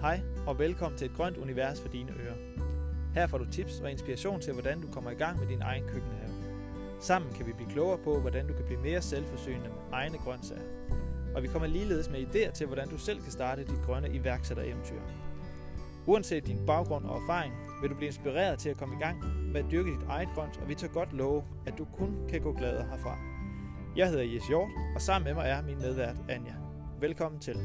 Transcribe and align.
Hej 0.00 0.20
og 0.46 0.58
velkommen 0.58 0.98
til 0.98 1.10
et 1.10 1.16
grønt 1.16 1.36
univers 1.36 1.80
for 1.80 1.88
dine 1.88 2.12
ører. 2.12 2.36
Her 3.14 3.26
får 3.26 3.38
du 3.38 3.44
tips 3.44 3.80
og 3.80 3.90
inspiration 3.90 4.40
til, 4.40 4.52
hvordan 4.52 4.80
du 4.80 4.88
kommer 4.92 5.10
i 5.10 5.14
gang 5.14 5.40
med 5.40 5.48
din 5.48 5.62
egen 5.62 5.82
køkkenhave. 5.82 6.32
Sammen 7.00 7.32
kan 7.32 7.46
vi 7.46 7.52
blive 7.52 7.70
klogere 7.70 7.98
på, 7.98 8.20
hvordan 8.20 8.46
du 8.46 8.54
kan 8.54 8.64
blive 8.64 8.80
mere 8.80 9.02
selvforsynende 9.02 9.68
med 9.68 9.76
egne 9.92 10.18
grøntsager. 10.18 10.62
Og 11.34 11.42
vi 11.42 11.48
kommer 11.48 11.68
ligeledes 11.68 12.10
med 12.10 12.20
idéer 12.20 12.52
til, 12.52 12.66
hvordan 12.66 12.88
du 12.88 12.98
selv 12.98 13.22
kan 13.22 13.32
starte 13.32 13.64
dit 13.64 13.82
grønne 13.86 14.08
iværksættereventyr. 14.14 15.00
Uanset 16.06 16.46
din 16.46 16.66
baggrund 16.66 17.04
og 17.04 17.22
erfaring, 17.22 17.54
vil 17.80 17.90
du 17.90 17.94
blive 17.94 18.06
inspireret 18.06 18.58
til 18.58 18.68
at 18.68 18.76
komme 18.76 18.94
i 18.94 18.98
gang 18.98 19.24
med 19.52 19.64
at 19.64 19.70
dyrke 19.70 19.90
dit 19.90 20.06
eget 20.08 20.28
grønt, 20.34 20.58
og 20.62 20.68
vi 20.68 20.74
tager 20.74 20.92
godt 20.92 21.12
love, 21.12 21.44
at 21.66 21.78
du 21.78 21.84
kun 21.84 22.16
kan 22.28 22.40
gå 22.40 22.52
glad 22.52 22.82
herfra. 22.82 23.18
Jeg 23.96 24.08
hedder 24.08 24.24
Jes 24.24 24.48
Hjort, 24.48 24.70
og 24.94 25.00
sammen 25.00 25.24
med 25.24 25.34
mig 25.34 25.50
er 25.50 25.62
min 25.62 25.78
medvært 25.78 26.16
Anja. 26.28 26.54
Velkommen 27.00 27.40
til. 27.40 27.56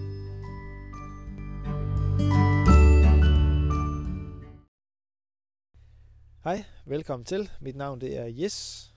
Hej, 6.45 6.63
velkommen 6.85 7.25
til. 7.25 7.49
Mit 7.59 7.75
navn 7.75 8.01
det 8.01 8.17
er 8.17 8.25
Jes, 8.25 8.93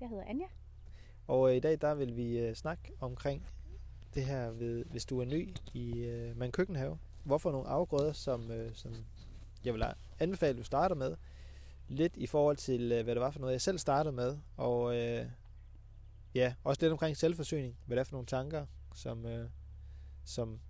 Jeg 0.00 0.08
hedder 0.08 0.24
Anja. 0.24 0.46
og 1.26 1.50
øh, 1.50 1.56
i 1.56 1.60
dag 1.60 1.80
der 1.80 1.94
vil 1.94 2.16
vi 2.16 2.38
øh, 2.38 2.54
snakke 2.54 2.92
omkring 3.00 3.46
det 4.14 4.24
her, 4.24 4.50
ved, 4.50 4.84
hvis 4.84 5.04
du 5.04 5.20
er 5.20 5.24
ny 5.24 5.56
i 5.74 6.04
øh, 6.04 6.36
man 6.36 6.52
køkkenhave. 6.52 6.98
Hvorfor 7.22 7.52
nogle 7.52 7.68
afgrøder, 7.68 8.12
som, 8.12 8.50
øh, 8.50 8.74
som 8.74 8.92
jeg 9.64 9.74
vil 9.74 9.84
anbefale, 10.18 10.58
du 10.58 10.64
starter 10.64 10.94
med. 10.96 11.16
Lidt 11.88 12.16
i 12.16 12.26
forhold 12.26 12.56
til, 12.56 12.92
øh, 12.92 13.04
hvad 13.04 13.14
det 13.14 13.22
var 13.22 13.30
for 13.30 13.40
noget, 13.40 13.52
jeg 13.52 13.60
selv 13.60 13.78
startede 13.78 14.14
med. 14.14 14.38
Og 14.56 14.96
øh, 14.96 15.26
ja, 16.34 16.54
også 16.64 16.82
lidt 16.82 16.92
omkring 16.92 17.16
selvforsyning. 17.16 17.76
Hvad 17.86 17.96
det 17.96 18.00
er 18.00 18.04
for 18.04 18.12
nogle 18.12 18.26
tanker, 18.26 18.66
som, 18.94 19.26
øh, 19.26 19.48
som 20.24 20.60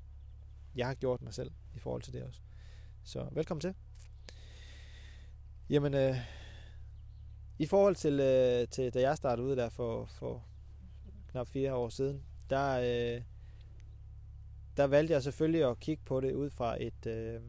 jeg 0.74 0.86
har 0.86 0.94
gjort 0.94 1.22
mig 1.22 1.34
selv 1.34 1.52
i 1.74 1.78
forhold 1.78 2.02
til 2.02 2.12
det 2.12 2.22
også. 2.22 2.40
Så 3.04 3.28
velkommen 3.32 3.60
til. 3.60 3.74
Jamen, 5.70 5.94
øh, 5.94 6.16
i 7.58 7.66
forhold 7.66 7.96
til, 7.96 8.20
øh, 8.20 8.68
til 8.68 8.94
da 8.94 9.00
jeg 9.00 9.16
startede 9.16 9.46
ud 9.46 9.56
der 9.56 9.68
for, 9.68 10.04
for 10.04 10.44
knap 11.30 11.48
fire 11.48 11.74
år 11.74 11.88
siden, 11.88 12.22
der, 12.50 12.78
øh, 12.78 13.22
der 14.76 14.84
valgte 14.84 15.14
jeg 15.14 15.22
selvfølgelig 15.22 15.70
at 15.70 15.80
kigge 15.80 16.02
på 16.04 16.20
det 16.20 16.32
ud 16.32 16.50
fra 16.50 16.82
et... 16.82 17.06
Øh, 17.06 17.40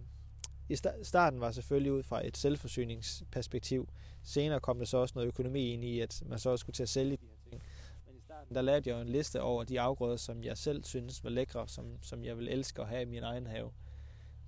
I 0.69 0.75
starten 1.03 1.39
var 1.39 1.51
selvfølgelig 1.51 1.91
ud 1.91 2.03
fra 2.03 2.27
et 2.27 2.37
selvforsyningsperspektiv. 2.37 3.89
Senere 4.23 4.59
kom 4.59 4.77
der 4.77 4.85
så 4.85 4.97
også 4.97 5.13
noget 5.15 5.27
økonomi 5.27 5.73
ind 5.73 5.83
i, 5.83 5.99
at 5.99 6.23
man 6.25 6.39
så 6.39 6.49
også 6.49 6.61
skulle 6.61 6.73
til 6.73 6.83
at 6.83 6.89
sælge 6.89 7.17
de 7.17 7.25
her 7.25 7.49
ting. 7.49 7.63
Men 8.07 8.15
i 8.15 8.21
starten, 8.21 8.55
der 8.55 8.61
lavede 8.61 8.89
jeg 8.89 8.95
jo 8.95 9.01
en 9.01 9.09
liste 9.09 9.41
over 9.41 9.63
de 9.63 9.81
afgrøder, 9.81 10.17
som 10.17 10.43
jeg 10.43 10.57
selv 10.57 10.83
synes 10.83 11.23
var 11.23 11.29
lækre, 11.29 11.67
som, 11.67 11.85
som 12.01 12.23
jeg 12.23 12.37
vil 12.37 12.47
elske 12.47 12.81
at 12.81 12.87
have 12.87 13.01
i 13.01 13.05
min 13.05 13.23
egen 13.23 13.47
have. 13.47 13.71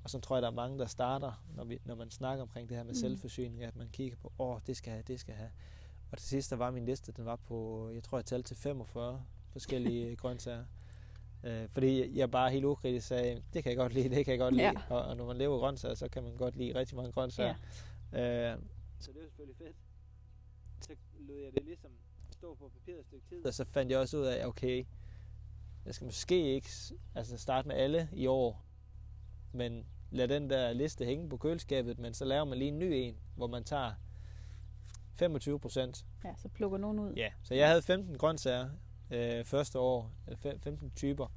Og 0.08 0.12
så 0.12 0.20
tror 0.20 0.36
jeg, 0.36 0.42
der 0.42 0.48
er 0.48 0.54
mange, 0.54 0.80
der 0.80 0.86
starter, 0.86 1.44
når, 1.56 1.64
vi, 1.64 1.80
når 1.86 1.96
man 1.96 2.12
snakker 2.12 2.42
omkring 2.42 2.70
det 2.70 2.78
her 2.78 2.84
med 2.84 2.92
mm. 2.92 3.00
Selvforsyning, 3.00 3.64
at 3.64 3.76
man 3.76 3.90
kigger 3.90 4.18
på, 4.18 4.34
åh, 4.40 4.60
det 4.68 4.78
skal 4.78 4.92
have, 4.92 5.04
det 5.08 5.20
skal 5.20 5.36
have. 5.36 5.50
Og 6.12 6.18
til 6.18 6.28
sidst, 6.28 6.50
der 6.50 6.56
var 6.56 6.72
min 6.72 6.86
liste, 6.86 7.12
den 7.12 7.26
var 7.26 7.36
på, 7.36 7.90
jeg 7.94 8.04
tror, 8.04 8.18
jeg 8.18 8.26
talte 8.26 8.48
til 8.48 8.58
45 8.58 9.26
forskellige 9.52 10.16
grøntsager. 10.22 10.66
Øh, 11.44 11.70
fordi 11.70 12.18
jeg 12.20 12.32
bare 12.32 12.52
helt 12.52 12.66
ukritisk 12.66 13.08
sagde, 13.08 13.44
det 13.54 13.64
kan 13.64 13.70
jeg 13.70 13.78
godt 13.78 13.94
lide, 13.94 14.10
det 14.10 14.26
kan 14.26 14.32
jeg 14.32 14.40
godt 14.40 14.54
lide. 14.54 14.68
Ja. 14.68 14.74
Og, 14.90 15.02
og 15.02 15.18
når 15.18 15.26
man 15.26 15.38
lever 15.38 15.60
grøntsager, 15.60 15.96
så 15.96 16.10
kan 16.10 16.24
man 16.24 16.38
godt 16.38 16.56
lide 16.56 16.76
rigtig 16.76 16.96
mange 16.96 17.12
grøntsager. 17.12 17.56
Ja. 18.14 18.54
Øh, 18.54 18.62
så 19.00 19.12
det 19.12 19.20
er 19.20 19.26
selvfølgelig 19.26 19.58
fedt. 19.58 19.76
Så 20.82 20.96
lod 21.20 21.40
jeg 21.40 21.54
det 21.54 21.64
ligesom 21.64 21.92
stå 22.32 22.56
på 22.56 22.70
papiret 22.70 23.00
et 23.00 23.06
stykke 23.06 23.26
tid. 23.30 23.46
Og 23.46 23.54
så 23.54 23.66
fandt 23.66 23.92
jeg 23.92 24.00
også 24.00 24.18
ud 24.18 24.26
af, 24.26 24.46
okay, 24.46 24.86
jeg 25.86 25.96
skal 25.96 26.06
måske 26.06 26.54
ikke 26.54 26.70
altså 27.16 27.38
starte 27.38 27.68
med 27.68 27.76
alle 27.76 28.10
i 28.14 28.28
år, 28.28 28.64
men 29.52 29.86
lad 30.12 30.28
den 30.28 30.50
der 30.50 30.74
liste 30.74 31.06
hænge 31.06 31.30
på 31.30 31.38
køleskabet, 31.38 32.00
men 32.00 32.14
så 32.14 32.26
laver 32.26 32.46
man 32.46 32.58
lige 32.58 32.68
en 32.68 32.80
ny 32.80 32.92
en, 32.94 33.18
hvor 33.36 33.48
man 33.48 33.64
tager 33.64 33.92
25 35.16 35.60
procent. 35.60 36.06
Ja, 36.24 36.30
så 36.38 36.48
plukker 36.48 36.78
nogen 36.78 37.00
ud. 37.00 37.14
Ja, 37.14 37.30
så 37.44 37.54
jeg 37.56 37.68
havde 37.68 37.82
15 37.82 38.18
grøntsager 38.18 38.70
øh, 39.12 39.46
første 39.46 39.80
år, 39.80 40.12
eller 40.28 40.38
fem- 40.38 40.60
15 40.60 40.92
typer, 40.96 41.28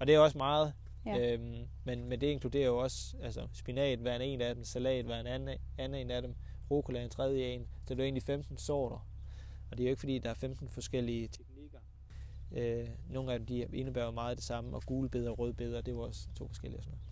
og 0.00 0.06
det 0.06 0.14
er 0.14 0.18
også 0.18 0.38
meget. 0.38 0.72
Ja. 1.06 1.32
Øhm, 1.34 1.66
men, 1.84 2.04
men 2.08 2.20
det 2.20 2.26
inkluderer 2.26 2.66
jo 2.66 2.78
også 2.78 3.16
altså, 3.22 3.48
spinat, 3.52 3.98
hver 3.98 4.16
en 4.18 4.40
af 4.40 4.54
dem, 4.54 4.64
salat, 4.64 5.04
hver 5.04 5.20
en 5.20 5.26
anden, 5.26 5.58
anden 5.78 6.00
en 6.00 6.10
af 6.10 6.22
dem, 6.22 6.34
rucola 6.70 7.02
en 7.02 7.10
tredje 7.10 7.44
en. 7.44 7.66
Så 7.86 7.94
det 7.94 8.00
er 8.00 8.04
jo 8.04 8.04
egentlig 8.04 8.22
15 8.22 8.56
sorter. 8.58 9.06
Og 9.70 9.78
det 9.78 9.84
er 9.84 9.88
jo 9.88 9.90
ikke 9.90 10.00
fordi, 10.00 10.18
der 10.18 10.30
er 10.30 10.34
15 10.34 10.68
forskellige 10.68 11.28
teknikker. 11.28 11.78
Øh, 12.52 12.88
nogle 13.10 13.32
af 13.32 13.38
dem 13.38 13.46
de 13.46 13.66
indebærer 13.72 14.04
jo 14.04 14.10
meget 14.10 14.36
det 14.36 14.44
samme, 14.44 14.76
og 14.76 14.82
gule 14.86 15.08
beder 15.08 15.30
og 15.30 15.38
røde 15.38 15.54
beder, 15.54 15.80
det 15.80 15.96
var 15.96 16.02
også 16.02 16.28
to 16.34 16.48
forskellige 16.48 16.78
og 16.78 16.84
sådan 16.84 16.98
noget. 16.98 17.05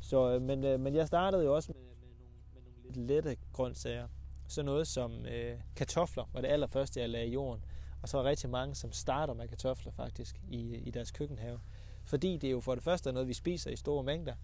Så, 0.00 0.34
øh, 0.34 0.42
men, 0.42 0.64
øh, 0.64 0.80
men 0.80 0.94
jeg 0.94 1.06
startede 1.06 1.44
jo 1.44 1.54
også 1.54 1.72
med, 1.72 1.82
med, 1.82 1.96
nogle, 1.96 2.26
med 2.54 2.62
nogle 2.62 2.82
lidt 2.84 2.96
lette 2.96 3.36
grøntsager. 3.52 4.08
Så 4.48 4.62
noget 4.62 4.86
som 4.86 5.26
øh, 5.26 5.58
kartofler 5.76 6.24
var 6.32 6.40
det 6.40 6.48
allerførste, 6.48 7.00
jeg 7.00 7.08
lagde 7.08 7.26
i 7.26 7.32
jorden. 7.32 7.64
Og 8.02 8.08
så 8.08 8.18
er 8.18 8.24
rigtig 8.24 8.50
mange, 8.50 8.74
som 8.74 8.92
starter 8.92 9.34
med 9.34 9.48
kartofler 9.48 9.92
faktisk 9.92 10.40
i, 10.48 10.76
i 10.76 10.90
deres 10.90 11.10
køkkenhave. 11.10 11.60
Fordi 12.04 12.36
det 12.36 12.46
er 12.46 12.50
jo 12.50 12.60
for 12.60 12.74
det 12.74 12.84
første 12.84 13.12
noget, 13.12 13.28
vi 13.28 13.34
spiser 13.34 13.70
i 13.70 13.76
store 13.76 14.04
mængder. 14.04 14.34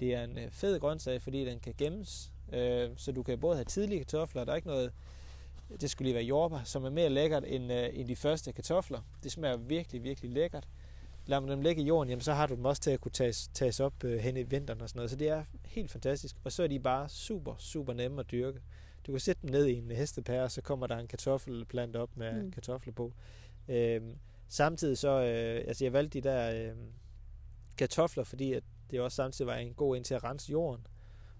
Det 0.00 0.14
er 0.14 0.24
en 0.24 0.38
øh, 0.38 0.50
fed 0.50 0.80
grøntsag, 0.80 1.22
fordi 1.22 1.44
den 1.44 1.60
kan 1.60 1.74
gemmes. 1.78 2.32
Øh, 2.52 2.90
så 2.96 3.12
du 3.12 3.22
kan 3.22 3.40
både 3.40 3.54
have 3.54 3.64
tidlige 3.64 3.98
kartofler, 3.98 4.44
der 4.44 4.52
er 4.52 4.56
ikke 4.56 4.68
noget, 4.68 4.92
det 5.80 5.90
skulle 5.90 6.06
lige 6.06 6.14
være 6.14 6.24
jordbær, 6.24 6.62
som 6.64 6.84
er 6.84 6.90
mere 6.90 7.08
lækkert 7.08 7.44
end, 7.46 7.72
øh, 7.72 7.88
end 7.92 8.08
de 8.08 8.16
første 8.16 8.52
kartofler. 8.52 9.00
Det 9.22 9.32
smager 9.32 9.56
virkelig, 9.56 10.02
virkelig 10.02 10.30
lækkert. 10.30 10.68
Lad 11.26 11.40
man 11.40 11.50
dem 11.50 11.60
ligge 11.60 11.82
i 11.82 11.84
jorden, 11.84 12.08
jamen, 12.08 12.20
så 12.20 12.32
har 12.32 12.46
du 12.46 12.54
dem 12.54 12.64
også 12.64 12.82
til 12.82 12.90
at 12.90 13.00
kunne 13.00 13.12
tages, 13.12 13.48
tages 13.48 13.80
op 13.80 14.04
øh, 14.04 14.18
hen 14.18 14.36
i 14.36 14.42
vinteren 14.42 14.80
og 14.80 14.88
sådan 14.88 14.98
noget. 14.98 15.10
Så 15.10 15.16
det 15.16 15.28
er 15.28 15.44
helt 15.64 15.90
fantastisk. 15.90 16.36
Og 16.44 16.52
så 16.52 16.62
er 16.62 16.66
de 16.66 16.80
bare 16.80 17.08
super, 17.08 17.54
super 17.58 17.92
nemme 17.92 18.20
at 18.20 18.30
dyrke. 18.30 18.60
Du 19.06 19.12
kan 19.12 19.20
sætte 19.20 19.42
dem 19.42 19.50
ned 19.50 19.66
i 19.66 19.74
en 19.74 19.90
hestepære, 19.90 20.42
og 20.42 20.50
så 20.50 20.62
kommer 20.62 20.86
der 20.86 20.98
en 20.98 21.06
kartoffelplant 21.06 21.96
op 21.96 22.16
med 22.16 22.42
mm. 22.42 22.50
Kartofler 22.50 22.92
på. 22.92 23.12
Øhm, 23.68 24.18
samtidig 24.48 24.98
så, 24.98 25.08
øh, 25.08 25.64
altså 25.68 25.84
jeg 25.84 25.92
valgte 25.92 26.20
de 26.20 26.28
der 26.28 26.70
øh, 26.70 26.76
kartofler, 27.76 28.24
fordi 28.24 28.52
at 28.52 28.62
det 28.90 29.00
også 29.00 29.16
samtidig 29.16 29.46
var 29.46 29.54
en 29.54 29.74
god 29.74 29.96
en 29.96 30.04
til 30.04 30.14
at 30.14 30.24
rense 30.24 30.52
jorden 30.52 30.86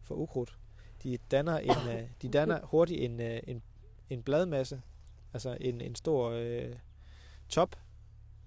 for 0.03 0.15
ukrudt. 0.15 0.59
De 1.03 1.19
danner, 1.31 1.59
en, 1.59 1.71
øh, 1.71 2.09
de 2.23 2.29
danner 2.29 2.67
hurtigt 2.67 3.01
en, 3.01 3.21
øh, 3.21 3.41
en, 3.47 3.63
en 4.11 4.23
bladmasse, 4.23 4.83
altså 5.33 5.57
en, 5.61 5.81
en 5.81 5.95
stor 5.95 6.31
øh, 6.31 6.75
top, 7.49 7.77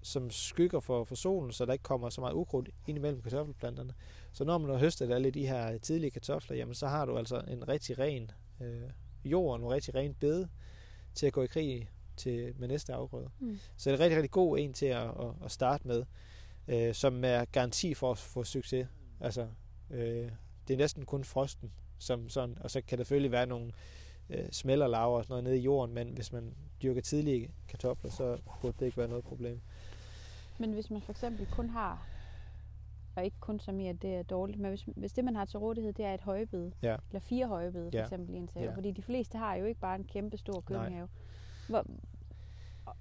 som 0.02 0.30
skygger 0.30 0.80
for, 0.80 1.04
for 1.04 1.14
solen, 1.14 1.52
så 1.52 1.66
der 1.66 1.72
ikke 1.72 1.82
kommer 1.82 2.10
så 2.10 2.20
meget 2.20 2.34
ukrudt 2.34 2.70
ind 2.86 2.98
imellem 2.98 3.22
kartoffelplanterne. 3.22 3.94
Så 4.32 4.44
når 4.44 4.58
man 4.58 4.70
har 4.70 4.78
høstet 4.78 5.12
alle 5.12 5.30
de 5.30 5.46
her 5.46 5.78
tidlige 5.78 6.10
kartofler, 6.10 6.56
jamen 6.56 6.74
så 6.74 6.86
har 6.86 7.06
du 7.06 7.18
altså 7.18 7.42
en 7.48 7.68
rigtig 7.68 7.98
ren 7.98 8.30
øh, 8.60 8.90
jord, 9.24 9.60
og 9.60 9.66
en 9.66 9.74
rigtig 9.74 9.94
ren 9.94 10.14
bede 10.14 10.48
til 11.14 11.26
at 11.26 11.32
gå 11.32 11.42
i 11.42 11.46
krig 11.46 11.90
til, 12.16 12.54
med 12.58 12.68
næste 12.68 12.94
afgrøde. 12.94 13.30
Mm. 13.38 13.58
Så 13.76 13.90
det 13.90 13.94
er 13.94 13.98
en 13.98 14.04
rigtig, 14.04 14.16
rigtig 14.16 14.30
god 14.30 14.58
en 14.58 14.72
til 14.72 14.86
at, 14.86 15.08
at, 15.08 15.30
at 15.44 15.50
starte 15.50 15.88
med, 15.88 16.04
øh, 16.68 16.94
som 16.94 17.24
er 17.24 17.44
garanti 17.44 17.94
for 17.94 18.10
at 18.10 18.18
få 18.18 18.44
succes. 18.44 18.88
Altså, 19.20 19.48
øh, 19.90 20.30
det 20.68 20.74
er 20.74 20.78
næsten 20.78 21.06
kun 21.06 21.24
frosten, 21.24 21.72
som 21.98 22.28
sådan, 22.28 22.58
og 22.60 22.70
så 22.70 22.80
kan 22.80 22.98
der 22.98 23.04
selvfølgelig 23.04 23.32
være 23.32 23.46
nogle 23.46 23.72
øh, 24.30 24.50
smælderlaver 24.50 25.16
og 25.18 25.24
sådan 25.24 25.32
noget 25.32 25.44
nede 25.44 25.58
i 25.58 25.62
jorden, 25.62 25.94
men 25.94 26.08
hvis 26.08 26.32
man 26.32 26.54
dyrker 26.82 27.00
tidlige 27.00 27.50
kartofler, 27.68 28.10
så 28.10 28.38
burde 28.60 28.74
det 28.80 28.86
ikke 28.86 28.98
være 28.98 29.08
noget 29.08 29.24
problem. 29.24 29.60
Men 30.58 30.72
hvis 30.72 30.90
man 30.90 31.00
for 31.02 31.12
eksempel 31.12 31.46
kun 31.52 31.68
har, 31.70 32.06
og 33.16 33.24
ikke 33.24 33.36
kun 33.40 33.60
som 33.60 33.80
i, 33.80 33.88
at 33.88 34.02
det 34.02 34.14
er 34.14 34.22
dårligt, 34.22 34.58
men 34.60 34.68
hvis, 34.68 34.82
hvis 34.96 35.12
det, 35.12 35.24
man 35.24 35.36
har 35.36 35.44
til 35.44 35.58
rådighed, 35.58 35.92
det 35.92 36.04
er 36.04 36.14
et 36.14 36.20
højbed, 36.20 36.72
Ja. 36.82 36.96
eller 37.08 37.20
fire 37.20 37.46
højbede 37.46 37.90
for 37.90 37.98
Ja. 37.98 38.04
eksempel 38.04 38.34
i 38.34 38.38
en 38.38 38.48
have, 38.54 38.64
Ja. 38.70 38.74
fordi 38.76 38.90
de 38.90 39.02
fleste 39.02 39.38
har 39.38 39.54
jo 39.54 39.64
ikke 39.64 39.80
bare 39.80 39.96
en 39.96 40.04
kæmpe 40.04 40.36
stor 40.36 40.60
køkkenhave. 40.60 41.08
Hvor, 41.68 41.84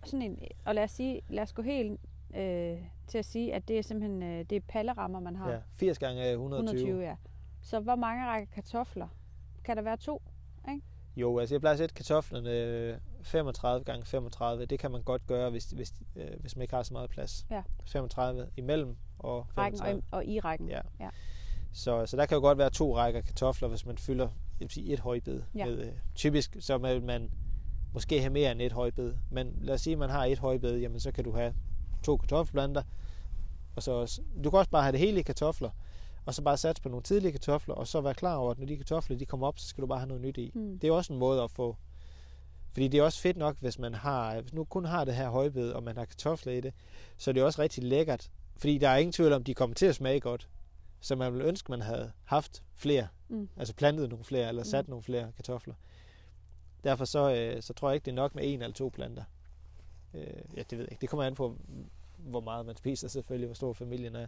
sådan 0.04 0.22
en, 0.22 0.40
og 0.66 0.76
lad 0.76 0.84
os, 0.84 0.92
sige, 0.92 1.22
lad 1.30 1.44
os 1.44 1.54
gå 1.54 1.62
helt 1.62 2.00
øh, 2.36 2.78
til 3.08 3.18
at 3.18 3.26
sige, 3.26 3.54
at 3.54 3.68
det 3.68 3.78
er 3.78 3.82
simpelthen 3.82 4.24
øh, 4.24 4.46
det 4.50 4.56
er 4.56 4.60
pallerammer, 4.68 5.20
man 5.20 5.36
har. 5.36 5.52
Ja, 5.52 5.60
80 5.76 6.00
gange 6.00 6.32
120. 6.32 6.76
120, 6.80 7.02
ja. 7.10 7.16
Så 7.62 7.80
hvor 7.80 7.96
mange 7.96 8.26
rækker 8.26 8.54
kartofler? 8.54 9.08
Kan 9.64 9.78
der 9.78 9.82
være 9.84 9.98
to? 9.98 10.22
Jo, 11.18 11.40
altså 11.40 11.56
jeg 11.56 11.62
plejer 11.62 11.74
at 11.74 11.78
sætte 11.78 11.96
kartoflerne 11.96 12.52
øh, 12.52 12.98
35 13.24 13.84
gange 13.84 14.06
35. 14.06 14.66
Det 14.66 14.80
kan 14.80 14.92
man 14.92 15.02
godt 15.02 15.28
gøre, 15.28 15.50
hvis, 15.50 15.66
hvis, 15.66 15.94
øh, 16.16 16.28
hvis 16.40 16.56
man 16.56 16.62
ikke 16.62 16.76
har 16.76 16.84
så 16.84 16.94
meget 16.94 17.10
plads. 17.10 17.46
Ja. 17.52 17.62
35 17.86 18.48
imellem 18.58 18.96
og 19.20 19.48
Rækken 19.58 19.80
35. 19.80 20.04
og, 20.12 20.18
og 20.18 20.26
i 20.26 20.40
rækken? 20.40 20.70
Ja. 20.70 20.82
Ja. 21.00 21.10
Så, 21.74 22.06
så 22.06 22.18
der 22.18 22.26
kan 22.26 22.36
jo 22.36 22.42
godt 22.42 22.58
være 22.58 22.70
to 22.70 22.98
rækker 22.98 23.22
kartofler, 23.22 23.70
hvis 23.70 23.86
man 23.86 23.98
fylder 23.98 24.28
jeg 24.60 24.66
vil 24.66 24.70
sige, 24.70 24.94
et 24.94 25.00
højbed. 25.00 25.42
Ja. 25.56 25.66
Med, 25.66 25.78
øh, 25.80 25.92
typisk 26.16 26.58
så 26.60 26.78
vil 26.78 27.04
man 27.04 27.32
måske 27.94 28.20
have 28.20 28.34
mere 28.34 28.52
end 28.52 28.62
et 28.62 28.72
højbed. 28.72 29.14
Men 29.32 29.58
lad 29.62 29.74
os 29.74 29.82
sige, 29.82 29.94
at 29.94 30.00
man 30.00 30.10
har 30.10 30.26
et 30.26 30.40
højbed, 30.40 30.78
jamen 30.78 31.00
så 31.00 31.12
kan 31.12 31.24
du 31.24 31.32
have 31.32 31.54
to 32.04 32.18
kartoffelplanter. 32.18 32.84
Og 33.76 33.84
så 33.84 33.92
også, 33.92 34.22
du 34.44 34.50
kan 34.50 34.60
også 34.60 34.72
bare 34.72 34.84
have 34.84 34.92
det 34.92 35.00
hele 35.00 35.20
i 35.20 35.24
kartofler, 35.24 35.70
og 36.28 36.34
så 36.34 36.42
bare 36.42 36.58
satse 36.58 36.82
på 36.84 36.90
nogle 36.90 37.04
tidlige 37.04 37.32
kartofler, 37.32 37.76
og 37.76 37.88
så 37.88 38.02
være 38.02 38.14
klar 38.14 38.36
over, 38.36 38.52
at 38.52 38.60
når 38.60 38.66
de 38.66 38.78
kartofler 38.78 39.18
de 39.18 39.26
kommer 39.26 39.48
op, 39.48 39.60
så 39.60 39.68
skal 39.68 39.82
du 39.82 39.88
bare 39.88 40.00
have 40.00 40.08
noget 40.08 40.22
nyt 40.22 40.38
i. 40.38 40.52
Mm. 40.56 40.80
Det 40.80 40.88
er 40.88 40.92
også 40.92 41.14
en 41.14 41.20
måde 41.20 41.42
at 41.44 41.52
få... 41.52 41.76
Fordi 42.74 42.88
det 42.88 42.98
er 42.98 43.04
også 43.04 43.22
fedt 43.22 43.38
nok, 43.38 43.58
hvis 43.60 43.80
man 43.80 43.94
har, 43.94 44.42
hvis 44.42 44.54
nu 44.54 44.64
kun 44.64 44.86
har 44.86 45.06
det 45.06 45.16
her 45.16 45.30
højbed, 45.30 45.72
og 45.72 45.84
man 45.84 45.98
har 45.98 46.06
kartofler 46.06 46.54
i 46.54 46.62
det, 46.62 46.74
så 47.18 47.32
er 47.32 47.34
det 47.34 47.44
også 47.44 47.62
rigtig 47.62 47.84
lækkert. 47.84 48.32
Fordi 48.58 48.78
der 48.78 48.90
er 48.90 48.98
ingen 48.98 49.12
tvivl 49.12 49.34
om, 49.34 49.44
de 49.44 49.54
kommer 49.54 49.74
til 49.74 49.86
at 49.86 49.96
smage 49.96 50.20
godt. 50.20 50.50
Så 51.02 51.16
man 51.16 51.34
ville 51.34 51.48
ønske, 51.48 51.72
man 51.72 51.82
havde 51.82 52.12
haft 52.26 52.64
flere, 52.76 53.08
Mm. 53.30 53.50
altså 53.58 53.74
plantet 53.74 54.10
nogle 54.10 54.26
flere, 54.26 54.48
eller 54.50 54.64
sat 54.64 54.88
Mm. 54.88 54.90
nogle 54.90 55.04
flere 55.04 55.32
kartofler. 55.36 55.74
Derfor 56.84 57.06
så, 57.06 57.36
øh, 57.36 57.62
så 57.62 57.74
tror 57.74 57.90
jeg 57.90 57.96
ikke, 57.96 58.06
det 58.06 58.12
er 58.12 58.16
nok 58.16 58.36
med 58.36 58.44
en 58.54 58.62
eller 58.62 58.74
to 58.74 58.90
planter. 58.90 59.24
Øh, 60.14 60.24
ja, 60.58 60.64
det 60.70 60.72
ved 60.72 60.80
jeg 60.80 60.92
ikke. 60.92 61.02
Det 61.02 61.10
kommer 61.10 61.24
an 61.24 61.36
på, 61.36 61.56
hvor 62.18 62.42
meget 62.42 62.66
man 62.66 62.76
spiser 62.76 63.08
selvfølgelig, 63.08 63.48
hvor 63.48 63.56
stor 63.56 63.74
familien 63.74 64.16
er. 64.16 64.28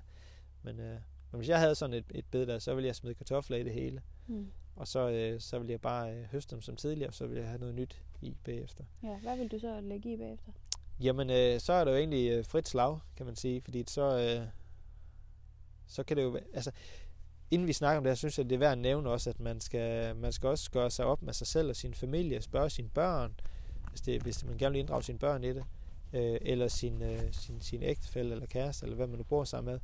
Men, 0.63 0.80
øh, 0.80 0.98
men 1.31 1.39
hvis 1.39 1.49
jeg 1.49 1.59
havde 1.59 1.75
sådan 1.75 1.93
et, 1.93 2.05
et 2.15 2.25
bed 2.31 2.45
der, 2.45 2.59
så 2.59 2.73
ville 2.73 2.87
jeg 2.87 2.95
smide 2.95 3.15
kartofler 3.15 3.57
i 3.57 3.63
det 3.63 3.73
hele. 3.73 4.01
Mm. 4.27 4.51
Og 4.75 4.87
så, 4.87 5.09
øh, 5.09 5.39
så 5.39 5.59
ville 5.59 5.71
jeg 5.71 5.81
bare 5.81 6.13
øh, 6.13 6.23
høste 6.23 6.55
dem 6.55 6.61
som 6.61 6.75
tidligere, 6.75 7.09
og 7.09 7.13
så 7.13 7.27
ville 7.27 7.41
jeg 7.41 7.49
have 7.49 7.59
noget 7.59 7.75
nyt 7.75 8.01
i 8.21 8.37
bagefter. 8.43 8.83
Ja, 9.03 9.17
hvad 9.17 9.37
vil 9.37 9.47
du 9.47 9.59
så 9.59 9.81
lægge 9.81 10.13
i 10.13 10.17
bagefter? 10.17 10.51
Jamen, 10.99 11.29
øh, 11.29 11.59
så 11.59 11.73
er 11.73 11.83
det 11.83 11.91
jo 11.91 11.97
egentlig 11.97 12.31
øh, 12.31 12.45
frit 12.45 12.67
slag, 12.67 12.99
kan 13.17 13.25
man 13.25 13.35
sige, 13.35 13.61
fordi 13.61 13.83
så, 13.87 14.19
øh, 14.19 14.47
så 15.87 16.03
kan 16.03 16.17
det 16.17 16.23
jo 16.23 16.29
være, 16.29 16.43
altså, 16.53 16.71
inden 17.51 17.67
vi 17.67 17.73
snakker 17.73 17.97
om 17.97 18.03
det 18.03 18.11
her, 18.11 18.15
synes 18.15 18.37
jeg, 18.37 18.49
det 18.49 18.55
er 18.55 18.59
værd 18.59 18.71
at 18.71 18.77
nævne 18.77 19.09
også, 19.09 19.29
at 19.29 19.39
man 19.39 19.61
skal, 19.61 20.15
man 20.15 20.31
skal 20.31 20.49
også 20.49 20.71
gøre 20.71 20.91
sig 20.91 21.05
op 21.05 21.21
med 21.21 21.33
sig 21.33 21.47
selv 21.47 21.69
og 21.69 21.75
sin 21.75 21.93
familie, 21.93 22.41
spørge 22.41 22.69
sine 22.69 22.89
børn, 22.89 23.39
hvis, 23.89 24.01
det, 24.01 24.21
hvis 24.21 24.45
man 24.45 24.57
gerne 24.57 24.73
vil 24.73 24.79
inddrage 24.79 25.03
sine 25.03 25.19
børn 25.19 25.43
i 25.43 25.53
det, 25.53 25.63
øh, 26.13 26.37
eller 26.41 26.67
sin, 26.67 27.01
øh, 27.01 27.33
sin, 27.33 27.61
sin 27.61 27.83
ægtefælle 27.83 28.31
eller 28.31 28.45
kæreste, 28.45 28.85
eller 28.85 28.95
hvad 28.95 29.07
man 29.07 29.17
nu 29.17 29.23
bor 29.23 29.43
sammen 29.43 29.71
med. 29.71 29.79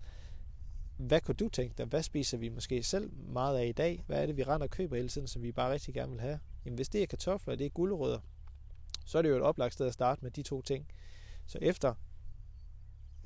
Hvad 0.98 1.22
kunne 1.22 1.36
du 1.36 1.50
tænke 1.50 1.76
dig? 1.78 1.86
Hvad 1.86 2.04
spiser 2.04 2.38
vi 2.38 2.50
måske 2.50 2.84
selv 2.84 3.12
meget 3.14 3.58
af 3.58 3.66
i 3.66 3.72
dag? 3.72 4.04
Hvad 4.08 4.22
er 4.22 4.26
det, 4.26 4.38
vi 4.38 4.44
render 4.44 4.68
og 4.68 4.72
køber 4.72 4.96
hele 4.96 5.10
tiden, 5.10 5.28
som 5.28 5.44
vi 5.44 5.52
bare 5.52 5.74
rigtig 5.74 5.94
gerne 5.94 6.12
vil 6.12 6.22
have? 6.22 6.40
Jamen, 6.66 6.76
hvis 6.76 6.90
det 6.90 7.04
er 7.04 7.06
kartofler, 7.06 7.54
og 7.54 7.60
det 7.60 7.66
er 7.66 7.70
gulerødder, 7.70 8.20
så 9.06 9.18
er 9.18 9.22
det 9.22 9.30
jo 9.30 9.36
et 9.36 9.42
oplagt 9.42 9.74
sted 9.74 9.88
at 9.88 9.94
starte 9.94 10.22
med 10.22 10.32
de 10.32 10.44
to 10.44 10.62
ting. 10.62 10.88
Så 11.46 11.58
efter 11.62 11.94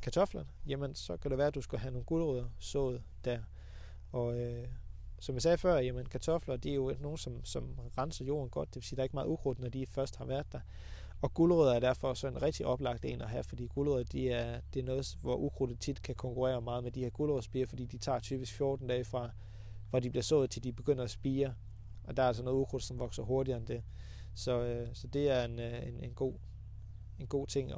kartoflerne, 0.01 0.49
jamen 0.67 0.95
så 0.95 1.17
kan 1.17 1.31
det 1.31 1.37
være, 1.37 1.47
at 1.47 1.55
du 1.55 1.61
skal 1.61 1.79
have 1.79 1.91
nogle 1.91 2.05
gulerødder 2.05 2.49
sået 2.59 3.03
der. 3.25 3.39
Og 4.11 4.39
øh, 4.39 4.67
som 5.19 5.35
jeg 5.35 5.41
sagde 5.41 5.57
før, 5.57 5.77
jamen 5.77 6.05
kartofler, 6.05 6.57
de 6.57 6.69
er 6.69 6.75
jo 6.75 6.95
nogen, 6.99 7.17
som, 7.17 7.45
som 7.45 7.79
renser 7.97 8.25
jorden 8.25 8.49
godt. 8.49 8.69
Det 8.69 8.75
vil 8.75 8.83
sige, 8.83 8.97
der 8.97 9.01
er 9.01 9.05
ikke 9.05 9.15
meget 9.15 9.27
ukrudt, 9.27 9.59
når 9.59 9.69
de 9.69 9.85
først 9.85 10.15
har 10.15 10.25
været 10.25 10.51
der. 10.51 10.59
Og 11.21 11.33
gulerødder 11.33 11.73
er 11.73 11.79
derfor 11.79 12.13
så 12.13 12.27
en 12.27 12.41
rigtig 12.41 12.65
oplagt 12.65 13.05
en 13.05 13.21
at 13.21 13.29
have, 13.29 13.43
fordi 13.43 13.65
gulerødder, 13.65 14.03
de 14.11 14.29
er, 14.29 14.61
det 14.73 14.79
er 14.79 14.83
noget, 14.83 15.17
hvor 15.21 15.35
ukrudtet 15.35 15.79
tit 15.79 16.01
kan 16.01 16.15
konkurrere 16.15 16.61
meget 16.61 16.83
med 16.83 16.91
de 16.91 16.99
her 16.99 17.09
gulerødspiger, 17.09 17.67
fordi 17.67 17.85
de 17.85 17.97
tager 17.97 18.19
typisk 18.19 18.53
14 18.53 18.87
dage 18.87 19.05
fra, 19.05 19.29
hvor 19.89 19.99
de 19.99 20.09
bliver 20.09 20.23
sået, 20.23 20.49
til 20.49 20.63
de 20.63 20.73
begynder 20.73 21.03
at 21.03 21.09
spire. 21.09 21.53
Og 22.03 22.17
der 22.17 22.23
er 22.23 22.27
altså 22.27 22.43
noget 22.43 22.57
ukrudt, 22.57 22.83
som 22.83 22.99
vokser 22.99 23.23
hurtigere 23.23 23.57
end 23.57 23.67
det. 23.67 23.83
Så, 24.35 24.63
øh, 24.63 24.87
så 24.93 25.07
det 25.07 25.29
er 25.29 25.43
en, 25.43 25.59
øh, 25.59 25.87
en, 25.87 26.03
en, 26.03 26.13
god, 26.13 26.33
en 27.19 27.27
god 27.27 27.47
ting 27.47 27.71
at, 27.71 27.77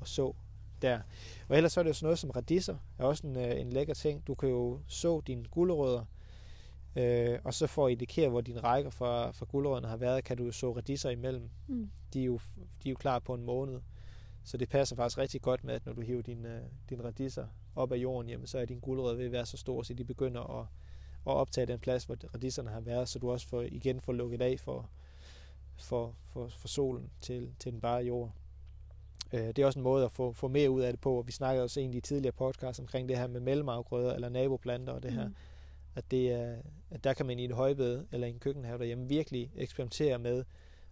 at 0.00 0.08
så 0.08 0.34
der. 0.82 1.00
Og 1.48 1.56
ellers 1.56 1.72
så 1.72 1.80
er 1.80 1.84
det 1.84 1.88
jo 1.88 1.94
sådan 1.94 2.06
noget 2.06 2.18
som 2.18 2.30
radisser, 2.30 2.76
er 2.98 3.04
også 3.04 3.26
en, 3.26 3.36
øh, 3.36 3.60
en 3.60 3.70
lækker 3.70 3.94
ting. 3.94 4.26
Du 4.26 4.34
kan 4.34 4.48
jo 4.48 4.80
så 4.86 5.20
dine 5.20 5.44
gulerødder, 5.44 6.04
øh, 6.96 7.38
og 7.44 7.54
så 7.54 7.66
for 7.66 7.86
at 7.86 7.92
indikere, 7.92 8.28
hvor 8.28 8.40
dine 8.40 8.60
rækker 8.60 8.90
fra, 8.90 9.30
fra 9.30 9.46
gulerødderne 9.48 9.88
har 9.88 9.96
været, 9.96 10.24
kan 10.24 10.36
du 10.36 10.52
så 10.52 10.76
radisser 10.76 11.10
imellem. 11.10 11.50
Mm. 11.66 11.90
De 12.12 12.20
er, 12.20 12.24
jo, 12.24 12.38
de 12.82 12.88
er 12.88 12.90
jo 12.90 12.96
klar 12.96 13.18
på 13.18 13.34
en 13.34 13.44
måned. 13.44 13.80
Så 14.44 14.56
det 14.56 14.68
passer 14.68 14.96
faktisk 14.96 15.18
rigtig 15.18 15.42
godt 15.42 15.64
med, 15.64 15.74
at 15.74 15.86
når 15.86 15.92
du 15.92 16.00
hiver 16.00 16.22
dine, 16.22 16.62
dine 16.90 17.04
radisser 17.04 17.46
op 17.76 17.92
af 17.92 17.96
jorden, 17.96 18.30
jamen, 18.30 18.46
så 18.46 18.58
er 18.58 18.64
din 18.64 18.80
gulerødder 18.80 19.16
ved 19.16 19.24
at 19.24 19.32
være 19.32 19.46
så 19.46 19.56
store, 19.56 19.84
så 19.84 19.94
de 19.94 20.04
begynder 20.04 20.60
at, 20.60 20.66
at 21.26 21.32
optage 21.32 21.66
den 21.66 21.78
plads, 21.78 22.04
hvor 22.04 22.16
radisserne 22.34 22.70
har 22.70 22.80
været, 22.80 23.08
så 23.08 23.18
du 23.18 23.30
også 23.30 23.48
får, 23.48 23.62
igen 23.62 24.00
får 24.00 24.12
lukket 24.12 24.42
af 24.42 24.60
for, 24.60 24.90
for, 25.76 26.14
for, 26.24 26.48
for 26.48 26.68
solen 26.68 27.10
til, 27.20 27.52
til 27.58 27.72
den 27.72 27.80
bare 27.80 28.04
jord. 28.04 28.32
Øh, 29.32 29.46
det 29.46 29.58
er 29.58 29.66
også 29.66 29.78
en 29.78 29.82
måde 29.82 30.04
at 30.04 30.12
få, 30.12 30.32
få 30.32 30.48
mere 30.48 30.70
ud 30.70 30.80
af 30.80 30.92
det 30.92 31.00
på, 31.00 31.18
og 31.18 31.26
vi 31.26 31.32
snakkede 31.32 31.64
også 31.64 31.80
egentlig 31.80 31.98
i 31.98 32.00
tidligere 32.00 32.32
podcast 32.32 32.80
omkring 32.80 33.08
det 33.08 33.18
her 33.18 33.26
med 33.26 33.40
mellemafgrøder 33.40 34.14
eller 34.14 34.28
naboplanter 34.28 34.92
og 34.92 35.02
det 35.02 35.12
her, 35.12 35.28
Mm. 35.28 35.34
At, 35.96 36.10
det 36.10 36.32
er, 36.32 36.62
at 36.90 37.04
der 37.04 37.14
kan 37.14 37.26
man 37.26 37.38
i 37.38 37.44
et 37.44 37.52
højbed 37.52 38.06
eller 38.12 38.26
i 38.26 38.30
en 38.30 38.38
køkkenhave 38.38 38.78
derhjemme 38.78 39.08
virkelig 39.08 39.52
eksperimentere 39.54 40.18
med 40.18 40.44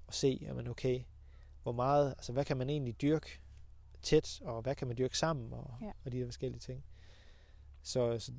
at 0.09 0.15
se, 0.15 0.39
jamen 0.43 0.69
okay, 0.69 1.03
hvor 1.63 1.73
meget, 1.73 2.09
altså 2.11 2.33
hvad 2.33 2.45
kan 2.45 2.57
man 2.57 2.71
egentlig 2.71 3.01
dyrke 3.03 3.41
tæt, 4.03 4.41
og 4.45 4.63
hvad 4.63 4.75
kan 4.75 4.89
man 4.89 4.99
dyrke 4.99 5.19
sammen, 5.19 5.53
og, 5.53 5.75
Ja. 5.83 5.91
og 6.05 6.13
de 6.13 6.19
der 6.19 6.25
forskellige 6.27 6.61
ting. 6.61 6.85
Så, 7.83 8.19
så 8.19 8.33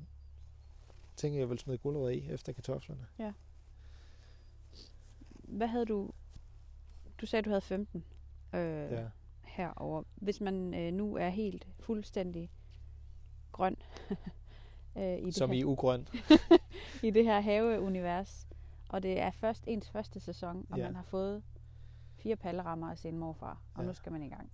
tænker 1.16 1.38
jeg, 1.38 1.50
vil 1.50 1.58
smide 1.58 1.78
gulerødder 1.78 2.10
i 2.10 2.30
efter 2.30 2.52
kartoflerne. 2.52 3.06
Hvad 5.30 5.66
havde 5.66 5.86
du... 5.86 6.10
Du 7.20 7.26
sagde, 7.26 7.42
du 7.42 7.50
havde 7.50 7.60
15 7.60 8.04
øh, 8.54 8.60
Ja. 8.92 9.08
herover. 9.44 10.02
Hvis 10.14 10.40
man 10.40 10.74
øh, 10.74 10.92
nu 10.92 11.16
er 11.16 11.28
helt 11.28 11.66
fuldstændig 11.80 12.50
grøn 13.52 13.76
øh, 14.96 15.18
i, 15.18 15.24
det 15.26 15.34
Som 15.34 15.50
her, 15.50 15.58
i 15.58 15.64
ugrøn. 15.64 16.08
i 17.02 17.10
det 17.10 17.24
her 17.24 17.40
haveunivers, 17.40 18.46
og 18.88 19.02
det 19.02 19.20
er 19.20 19.30
først 19.30 19.64
ens 19.66 19.90
første 19.90 20.20
sæson, 20.20 20.66
og 20.70 20.78
Ja. 20.78 20.84
man 20.84 20.96
har 20.96 21.02
fået 21.02 21.42
fire 22.18 22.36
pallerammer 22.36 22.90
af 22.90 22.98
sin 22.98 23.18
morfar, 23.18 23.62
og 23.74 23.82
Ja. 23.82 23.86
nu 23.86 23.94
skal 23.94 24.12
man 24.12 24.22
i 24.22 24.28
gang. 24.28 24.52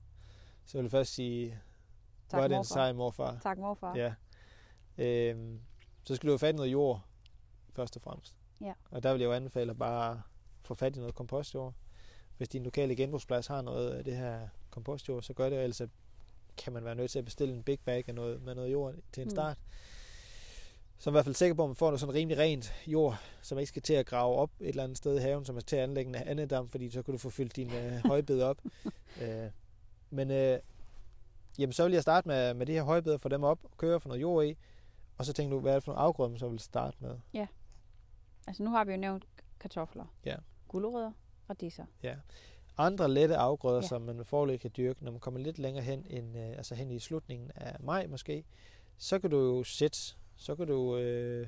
Så 0.65 0.79
vil 0.79 0.85
jeg 0.85 0.91
først 0.91 1.15
sige, 1.15 1.59
Tak, 2.29 2.43
er 2.45 2.49
det 2.49 2.57
en 2.57 2.65
sej 2.65 2.93
morfar. 2.93 3.39
Tak, 3.43 3.59
morfar. 3.59 3.97
Ja. 3.97 4.15
Øhm, 4.99 5.61
så 6.05 6.17
skal 6.17 6.27
du 6.27 6.33
have 6.33 6.39
fat 6.39 6.53
i 6.55 6.57
noget 6.57 6.73
jord, 6.73 7.01
først 7.73 7.97
og 7.97 8.03
fremmest. 8.03 8.37
Ja. 8.61 8.73
Og 8.91 9.03
der 9.03 9.13
vil 9.13 9.21
jeg 9.21 9.27
jo 9.27 9.33
anbefale 9.33 9.71
at 9.71 9.79
bare 9.79 10.23
få 10.65 10.75
fat 10.75 10.97
i 10.97 10.99
noget 10.99 11.15
kompostjord. 11.15 11.75
Hvis 12.37 12.49
din 12.49 12.63
lokale 12.63 12.97
genbrugsplads 12.97 13.47
har 13.47 13.63
noget 13.63 13.91
af 13.91 14.05
det 14.05 14.17
her 14.17 14.49
kompostjord, 14.71 15.23
så 15.23 15.33
gør 15.35 15.49
det, 15.51 15.63
ellers 15.63 15.83
kan 16.57 16.73
man 16.73 16.85
være 16.85 16.95
nødt 16.95 17.11
til 17.11 17.19
at 17.19 17.25
bestille 17.25 17.55
en 17.55 17.63
big 17.63 17.79
bag 17.81 18.09
af 18.09 18.15
noget, 18.15 18.43
med 18.43 18.55
noget 18.55 18.73
jord 18.73 18.95
til 19.13 19.21
en 19.23 19.27
Mm. 19.27 19.31
Så 21.03 21.11
er 21.11 21.13
i 21.13 21.15
hvert 21.15 21.25
fald 21.25 21.35
sikker 21.35 21.55
på, 21.55 21.63
at 21.63 21.69
man 21.69 21.77
får 21.77 21.87
noget 21.87 22.01
sådan 22.01 22.15
rimelig 22.15 22.39
rent 22.39 22.73
jord, 22.87 23.17
som 23.43 23.59
ikke 23.59 23.69
skal 23.69 23.83
til 23.83 23.95
at 23.95 24.07
grave 24.07 24.37
op 24.37 24.51
et 24.61 24.69
eller 24.69 24.83
andet 24.85 24.99
sted 24.99 25.17
i 25.17 25.21
haven, 25.21 25.45
som 25.45 25.57
er 25.57 25.61
til 25.61 25.77
at 25.77 25.83
anlægge 25.83 26.09
en 26.09 26.15
andedam, 26.15 26.69
fordi 26.69 26.91
så 26.91 27.03
kan 27.03 27.13
du 27.13 27.19
få 27.19 27.31
fyldt 27.31 27.57
din 27.57 27.71
øh, 27.73 27.93
højbed 28.05 28.43
op. 28.43 28.59
øh, 29.23 29.51
men 30.11 30.31
øh, 30.31 30.59
jamen, 31.59 31.73
så 31.73 31.85
vil 31.85 31.93
jeg 31.93 32.03
starte 32.03 32.29
med, 32.29 32.55
med 32.55 32.67
de 32.67 32.73
her 32.73 32.83
højbeder, 32.83 33.19
få 33.19 33.29
dem 33.29 33.45
op 33.45 33.59
og 33.65 33.71
køre 33.77 34.01
for 34.01 34.09
noget 34.09 34.21
jord 34.21 34.45
i, 34.47 34.57
og 35.19 35.25
så 35.25 35.33
tænker 35.33 35.57
du, 35.57 35.61
hvad 35.61 35.73
er 35.73 35.77
det 35.77 35.85
for 35.85 35.93
nogle 35.93 36.03
afgrøder, 36.03 36.31
man 36.31 36.39
så 36.39 36.49
vil 36.49 36.59
starte 36.59 36.97
med? 37.01 37.17
Altså 38.47 38.63
nu 38.63 38.71
har 38.71 38.85
vi 38.85 38.93
jo 38.93 38.99
nævnt 38.99 39.25
kartofler, 39.61 40.05
Ja. 40.25 40.37
gulerødder 40.69 41.13
og 41.49 41.61
disser. 41.61 41.85
Andre 42.79 43.11
lette 43.11 43.37
afgrøder, 43.37 43.77
Ja. 43.77 43.83
ja. 43.83 43.89
som 43.89 44.03
man 44.03 44.25
fordel 44.25 44.59
kan 44.59 44.71
dyrke, 44.77 45.05
når 45.05 45.11
man 45.11 45.21
kommer 45.21 45.41
lidt 45.41 45.59
længere 45.59 45.85
hen, 45.85 46.07
end, 46.11 46.39
øh, 46.39 46.49
altså 46.49 46.75
hen 46.75 46.91
i 46.91 46.99
slutningen 46.99 47.51
af 47.55 47.77
maj 47.81 48.07
måske, 48.07 48.45
så 48.99 49.19
kan 49.19 49.31
du 49.31 49.39
jo 49.39 49.63
sætte, 49.65 49.99
så 50.37 50.57
kan 50.57 50.67
du, 50.67 50.97
øh, 50.97 51.47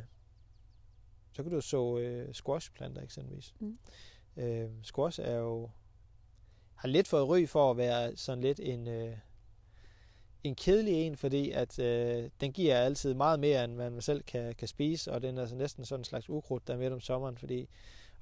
så 1.32 1.42
kan 1.42 1.52
du 1.52 1.60
så 1.60 1.98
øh, 1.98 2.34
squashplanter 2.34 3.02
eksempelvis. 3.02 3.54
Mm. 3.60 3.78
Øh, 4.36 4.68
squash 4.82 5.20
er 5.20 5.36
jo, 5.36 5.70
har 6.74 6.88
lidt 6.88 7.08
fået 7.08 7.28
ry 7.28 7.46
for 7.46 7.70
at 7.70 7.76
være 7.76 8.16
sådan 8.16 8.40
lidt 8.42 8.60
en, 8.60 8.88
øh, 8.88 9.16
en 10.44 10.54
kedelig 10.54 10.94
en, 10.94 11.16
fordi 11.16 11.50
at 11.50 11.78
øh, 11.78 12.30
den 12.40 12.52
giver 12.52 12.76
altid 12.76 13.14
meget 13.14 13.40
mere, 13.40 13.64
end 13.64 13.74
man 13.74 14.00
selv 14.00 14.22
kan, 14.22 14.54
kan 14.54 14.68
spise, 14.68 15.12
og 15.12 15.22
den 15.22 15.38
er 15.38 15.46
så 15.46 15.54
næsten 15.54 15.84
sådan 15.84 16.00
en 16.00 16.04
slags 16.04 16.30
ukrudt, 16.30 16.66
der 16.66 16.74
er 16.74 16.78
midt 16.78 16.92
om 16.92 17.00
sommeren, 17.00 17.38
fordi 17.38 17.68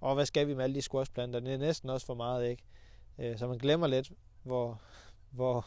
og 0.00 0.14
hvad 0.14 0.26
skal 0.26 0.48
vi 0.48 0.54
med 0.54 0.64
alle 0.64 0.74
de 0.74 0.82
squashplanter? 0.82 1.40
Det 1.40 1.52
er 1.54 1.58
næsten 1.58 1.90
også 1.90 2.06
for 2.06 2.14
meget, 2.14 2.48
ikke? 2.48 2.62
Øh, 3.18 3.38
så 3.38 3.46
man 3.46 3.58
glemmer 3.58 3.86
lidt, 3.86 4.12
hvor, 4.42 4.80
hvor, 5.30 5.66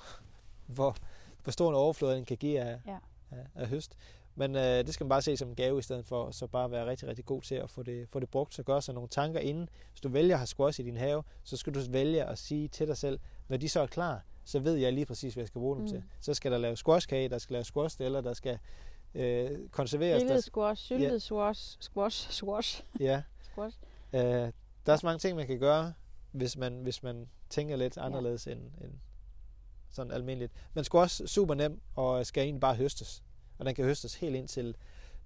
hvor, 0.66 0.96
hvor 1.44 1.52
stor 1.52 1.70
en 1.70 1.76
overflod 1.76 2.16
den 2.16 2.26
kan 2.26 2.38
give 2.38 2.60
af, 2.60 2.80
Ja. 2.88 2.98
af, 3.32 3.46
af 3.56 3.68
høst. 3.68 3.98
Men 4.38 4.56
øh, 4.56 4.62
det 4.62 4.94
skal 4.94 5.04
man 5.04 5.10
bare 5.10 5.22
se 5.22 5.38
som 5.38 5.50
en 5.50 5.56
gave 5.56 5.80
i 5.80 5.82
stedet 5.82 6.06
for, 6.06 6.32
så 6.32 6.48
bare 6.48 6.72
være 6.72 6.86
rigtig, 6.86 7.08
rigtig 7.08 7.26
god 7.26 7.42
til 7.42 7.56
at 7.56 7.70
få 7.70 7.84
det, 7.84 8.10
få 8.10 8.20
det 8.20 8.30
brugt, 8.30 8.54
så 8.56 8.64
gør 8.64 8.80
sig 8.80 8.94
nogle 8.94 9.10
tanker 9.10 9.40
inden. 9.40 9.70
Hvis 9.92 10.02
du 10.02 10.10
vælger 10.10 10.36
at 10.36 10.40
have 10.40 10.48
squash 10.48 10.80
i 10.80 10.84
din 10.84 10.98
have, 10.98 11.24
så 11.44 11.58
skal 11.58 11.74
du 11.74 11.80
vælge 11.90 12.24
at 12.24 12.38
sige 12.38 12.68
til 12.68 12.88
dig 12.88 12.98
selv, 12.98 13.20
når 13.48 13.58
de 13.58 13.70
så 13.70 13.80
er 13.80 13.88
klar, 13.88 14.22
så 14.46 14.60
ved 14.60 14.76
jeg 14.76 14.94
lige 14.94 15.06
præcis, 15.06 15.34
hvad 15.34 15.42
jeg 15.42 15.48
skal 15.48 15.60
bruge 15.60 15.76
dem 15.76 15.84
Mm. 15.84 15.90
til. 15.90 16.04
Så 16.22 16.34
skal 16.34 16.52
der 16.52 16.58
lave 16.58 16.76
squashkage, 16.76 17.30
der 17.30 17.38
skal 17.38 17.54
lave 17.54 17.64
squash 17.64 18.02
eller 18.02 18.22
der 18.22 18.34
skal 18.34 18.60
øh, 19.16 19.70
konserveres. 19.70 20.24
Der, 20.24 20.42
squash, 20.42 20.84
syltet 20.84 21.22
squash, 21.22 21.78
squash, 21.80 22.30
squash, 22.40 22.84
ja, 23.00 23.22
squash. 23.44 23.78
Øh, 24.14 24.22
der 24.86 24.94
er 24.94 24.96
så 24.96 25.06
mange 25.06 25.20
ting, 25.20 25.36
man 25.36 25.48
kan 25.48 25.60
gøre, 25.60 25.94
hvis 26.32 26.58
man, 26.58 26.82
hvis 26.82 27.04
man 27.04 27.30
tænker 27.50 27.76
lidt 27.76 27.98
anderledes 27.98 28.48
end, 28.48 28.60
end 28.60 28.92
sådan 29.92 30.12
almindeligt. 30.12 30.54
Men 30.74 30.86
også 30.92 31.28
super 31.28 31.54
nem, 31.54 31.82
og 31.96 32.26
skal 32.26 32.44
egentlig 32.44 32.62
bare 32.62 32.76
høstes. 32.76 33.24
Og 33.58 33.66
den 33.66 33.76
kan 33.76 33.86
høstes 33.86 34.16
helt 34.16 34.36
ind 34.36 34.48
til 34.48 34.76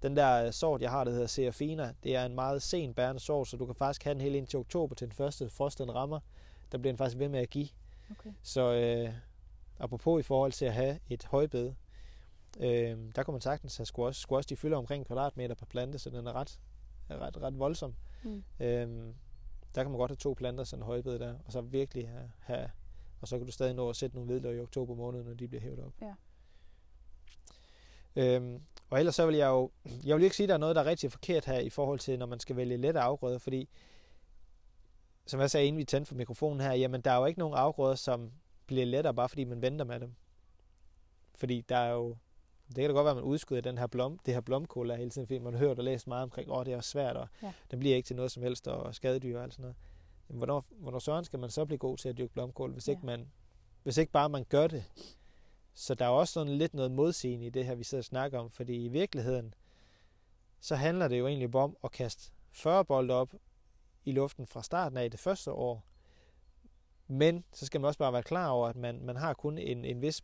den 0.02 0.16
der 0.16 0.46
øh, 0.46 0.52
sort, 0.52 0.82
jeg 0.82 0.90
har, 0.90 1.04
der 1.04 1.10
hedder 1.10 1.26
Serafina. 1.26 1.94
Det 2.02 2.16
er 2.16 2.24
en 2.24 2.34
meget 2.34 2.62
sen 2.62 2.94
bærende 2.94 3.20
sort, 3.20 3.48
så 3.48 3.56
du 3.56 3.66
kan 3.66 3.74
faktisk 3.74 4.04
have 4.04 4.14
den 4.14 4.20
helt 4.20 4.36
ind 4.36 4.46
til 4.46 4.58
oktober 4.58 4.94
til 4.94 5.06
den 5.06 5.14
første 5.14 5.50
frost, 5.50 5.78
den 5.78 5.94
rammer. 5.94 6.20
Der 6.72 6.78
bliver 6.78 6.92
den 6.92 6.98
faktisk 6.98 7.18
ved 7.18 7.28
med 7.28 7.40
at 7.40 7.50
give. 7.50 7.68
Okay. 8.10 8.30
Så 8.42 8.72
øh, 8.72 9.14
apropos 9.78 10.20
i 10.20 10.22
forhold 10.22 10.52
til 10.52 10.64
at 10.64 10.72
have 10.72 10.98
et 11.08 11.24
højbed, 11.24 11.72
øh, 12.60 12.98
der 13.16 13.22
kan 13.22 13.32
man 13.32 13.40
sagtens 13.40 13.76
have 13.76 13.86
squash. 13.86 14.20
Squash, 14.20 14.48
de 14.48 14.56
fylder 14.56 14.76
omkring 14.76 15.00
en 15.00 15.04
kvadratmeter 15.04 15.54
per 15.54 15.66
plante, 15.66 15.98
så 15.98 16.10
den 16.10 16.26
er 16.26 16.32
ret, 16.32 16.60
ret, 17.10 17.42
ret 17.42 17.58
voldsom. 17.58 17.94
Mm. 18.22 18.44
Øhm, 18.60 19.14
der 19.74 19.82
kan 19.82 19.90
man 19.90 19.98
godt 19.98 20.10
have 20.10 20.16
to 20.16 20.34
planter, 20.34 20.64
sådan 20.64 20.82
en 20.82 20.86
højbed 20.86 21.18
der, 21.18 21.34
og 21.44 21.52
så 21.52 21.60
virkelig 21.60 22.08
have, 22.08 22.30
have 22.38 22.70
og 23.20 23.28
så 23.28 23.38
kan 23.38 23.46
du 23.46 23.52
stadig 23.52 23.74
nå 23.74 23.88
at 23.88 23.96
sætte 23.96 24.16
nogle 24.16 24.26
hvidløg 24.26 24.56
i 24.56 24.60
oktober 24.60 24.94
måned, 24.94 25.24
når 25.24 25.34
de 25.34 25.48
bliver 25.48 25.62
hævet 25.62 25.78
op. 25.84 25.92
Ja. 26.00 26.14
Øhm, 28.16 28.60
Og 28.90 28.98
ellers 28.98 29.14
så 29.14 29.26
vil 29.26 29.36
jeg 29.36 29.48
jo, 29.48 29.70
jeg 30.04 30.16
vil 30.16 30.24
ikke 30.24 30.36
sige, 30.36 30.44
at 30.44 30.48
der 30.48 30.54
er 30.54 30.58
noget, 30.58 30.76
der 30.76 30.82
er 30.82 30.86
rigtig 30.86 31.12
forkert 31.12 31.44
her 31.44 31.58
i 31.58 31.70
forhold 31.70 31.98
til, 31.98 32.18
når 32.18 32.26
man 32.26 32.40
skal 32.40 32.56
vælge 32.56 32.76
lette 32.76 33.00
afgrøder, 33.00 33.38
fordi, 33.38 33.68
som 35.26 35.40
jeg 35.40 35.50
sagde, 35.50 35.66
inden 35.66 35.78
vi 35.78 35.84
tændte 35.84 36.08
for 36.08 36.14
mikrofonen 36.14 36.60
her, 36.60 36.72
jamen 36.72 37.00
der 37.00 37.10
er 37.10 37.16
jo 37.16 37.26
ikke 37.26 37.38
nogen 37.38 37.54
afgrøder, 37.54 37.94
som 37.94 38.32
bliver 38.66 38.86
lettere, 38.86 39.14
bare 39.14 39.28
fordi 39.28 39.44
man 39.44 39.62
venter 39.62 39.84
med 39.84 40.00
dem. 40.00 40.14
Fordi 41.34 41.60
der 41.68 41.76
er 41.76 41.92
jo, 41.92 42.16
det 42.68 42.76
kan 42.76 42.84
da 42.84 42.92
godt 42.92 43.04
være, 43.04 43.10
at 43.10 43.16
man 43.16 43.24
udskyder 43.24 43.60
den 43.60 43.78
her 43.78 43.86
blom, 43.86 44.18
det 44.26 44.34
her 44.34 44.40
blomkål 44.40 44.88
der 44.88 44.96
hele 44.96 45.10
tiden, 45.10 45.26
fordi 45.26 45.38
man 45.38 45.52
har 45.52 45.60
hørt 45.60 45.78
og 45.78 45.84
læst 45.84 46.06
meget 46.06 46.22
omkring, 46.22 46.50
åh, 46.50 46.58
oh, 46.58 46.64
det 46.66 46.72
er 46.72 46.80
svært, 46.80 47.16
og 47.16 47.28
ja. 47.42 47.52
den 47.70 47.78
bliver 47.78 47.96
ikke 47.96 48.06
til 48.06 48.16
noget 48.16 48.30
som 48.32 48.42
helst, 48.42 48.68
og 48.68 48.94
skadedyr 48.94 49.36
og 49.38 49.42
alt 49.42 49.52
sådan 49.52 49.62
noget. 49.62 49.76
Jamen, 50.28 50.38
hvornår, 50.38 50.64
hvornår 50.70 50.98
søren 50.98 51.24
skal 51.24 51.38
man 51.38 51.50
så 51.50 51.64
blive 51.64 51.78
god 51.78 51.96
til 51.96 52.08
at 52.08 52.18
dyrke 52.18 52.32
blomkål, 52.32 52.72
hvis, 52.72 52.88
ja. 52.88 52.92
ikke 52.92 53.06
man, 53.06 53.32
hvis 53.82 53.96
ikke 53.96 54.12
bare 54.12 54.28
man 54.28 54.44
gør 54.44 54.66
det? 54.66 54.84
Så 55.74 55.94
der 55.94 56.04
er 56.04 56.08
også 56.08 56.32
sådan 56.32 56.52
lidt 56.52 56.74
noget 56.74 56.90
modsigende 56.90 57.46
i 57.46 57.50
det 57.50 57.66
her, 57.66 57.74
vi 57.74 57.84
sidder 57.84 58.00
og 58.00 58.04
snakker 58.04 58.38
om, 58.38 58.50
fordi 58.50 58.84
i 58.84 58.88
virkeligheden, 58.88 59.54
så 60.60 60.76
handler 60.76 61.08
det 61.08 61.18
jo 61.18 61.26
egentlig 61.26 61.54
om 61.54 61.76
at 61.84 61.92
kaste 61.92 62.32
40 62.52 62.84
bolde 62.84 63.14
op 63.14 63.34
i 64.04 64.12
luften 64.12 64.46
fra 64.46 64.62
starten 64.62 64.98
af 64.98 65.10
det 65.10 65.20
første 65.20 65.52
år. 65.52 65.84
Men 67.06 67.44
så 67.52 67.66
skal 67.66 67.80
man 67.80 67.88
også 67.88 67.98
bare 67.98 68.12
være 68.12 68.22
klar 68.22 68.48
over, 68.50 68.68
at 68.68 68.76
man, 68.76 69.04
man 69.04 69.16
har 69.16 69.34
kun 69.34 69.58
en, 69.58 69.84
en 69.84 70.02
vis 70.02 70.22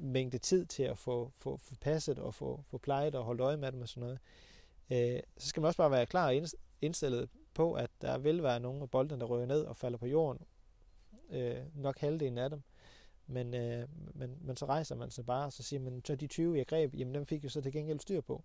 mængde 0.00 0.38
tid 0.38 0.66
til 0.66 0.82
at 0.82 0.98
få, 0.98 1.32
få, 1.38 1.56
få 1.56 1.74
passet 1.80 2.18
og 2.18 2.34
få, 2.34 2.64
få 2.70 2.78
plejet 2.78 3.14
og 3.14 3.24
holde 3.24 3.42
øje 3.42 3.56
med 3.56 3.72
dem 3.72 3.80
og 3.80 3.88
sådan 3.88 4.00
noget. 4.00 4.18
Øh, 4.90 5.20
så 5.36 5.48
skal 5.48 5.60
man 5.60 5.66
også 5.66 5.76
bare 5.76 5.90
være 5.90 6.06
klar 6.06 6.26
og 6.26 6.34
indstillet 6.80 7.28
på, 7.54 7.74
at 7.74 7.90
der 8.00 8.18
vil 8.18 8.42
være 8.42 8.60
nogle 8.60 8.82
af 8.82 8.90
boldene, 8.90 9.20
der 9.20 9.26
rører 9.26 9.46
ned 9.46 9.64
og 9.64 9.76
falder 9.76 9.98
på 9.98 10.06
jorden. 10.06 10.46
Øh, 11.30 11.56
nok 11.74 11.98
halvdelen 11.98 12.38
af 12.38 12.50
dem. 12.50 12.62
Men, 13.30 13.54
øh, 13.54 13.88
men, 14.14 14.38
men 14.40 14.56
så 14.56 14.66
rejser 14.66 14.94
man 14.94 15.10
sig 15.10 15.26
bare, 15.26 15.46
og 15.46 15.52
så 15.52 15.62
siger 15.62 15.80
man, 15.80 16.02
så 16.04 16.14
de 16.14 16.26
20, 16.26 16.58
jeg 16.58 16.66
greb, 16.66 16.94
jamen 16.94 17.14
dem 17.14 17.26
fik 17.26 17.44
jo 17.44 17.48
så 17.48 17.60
til 17.60 17.72
gengæld 17.72 18.00
styr 18.00 18.20
på. 18.20 18.44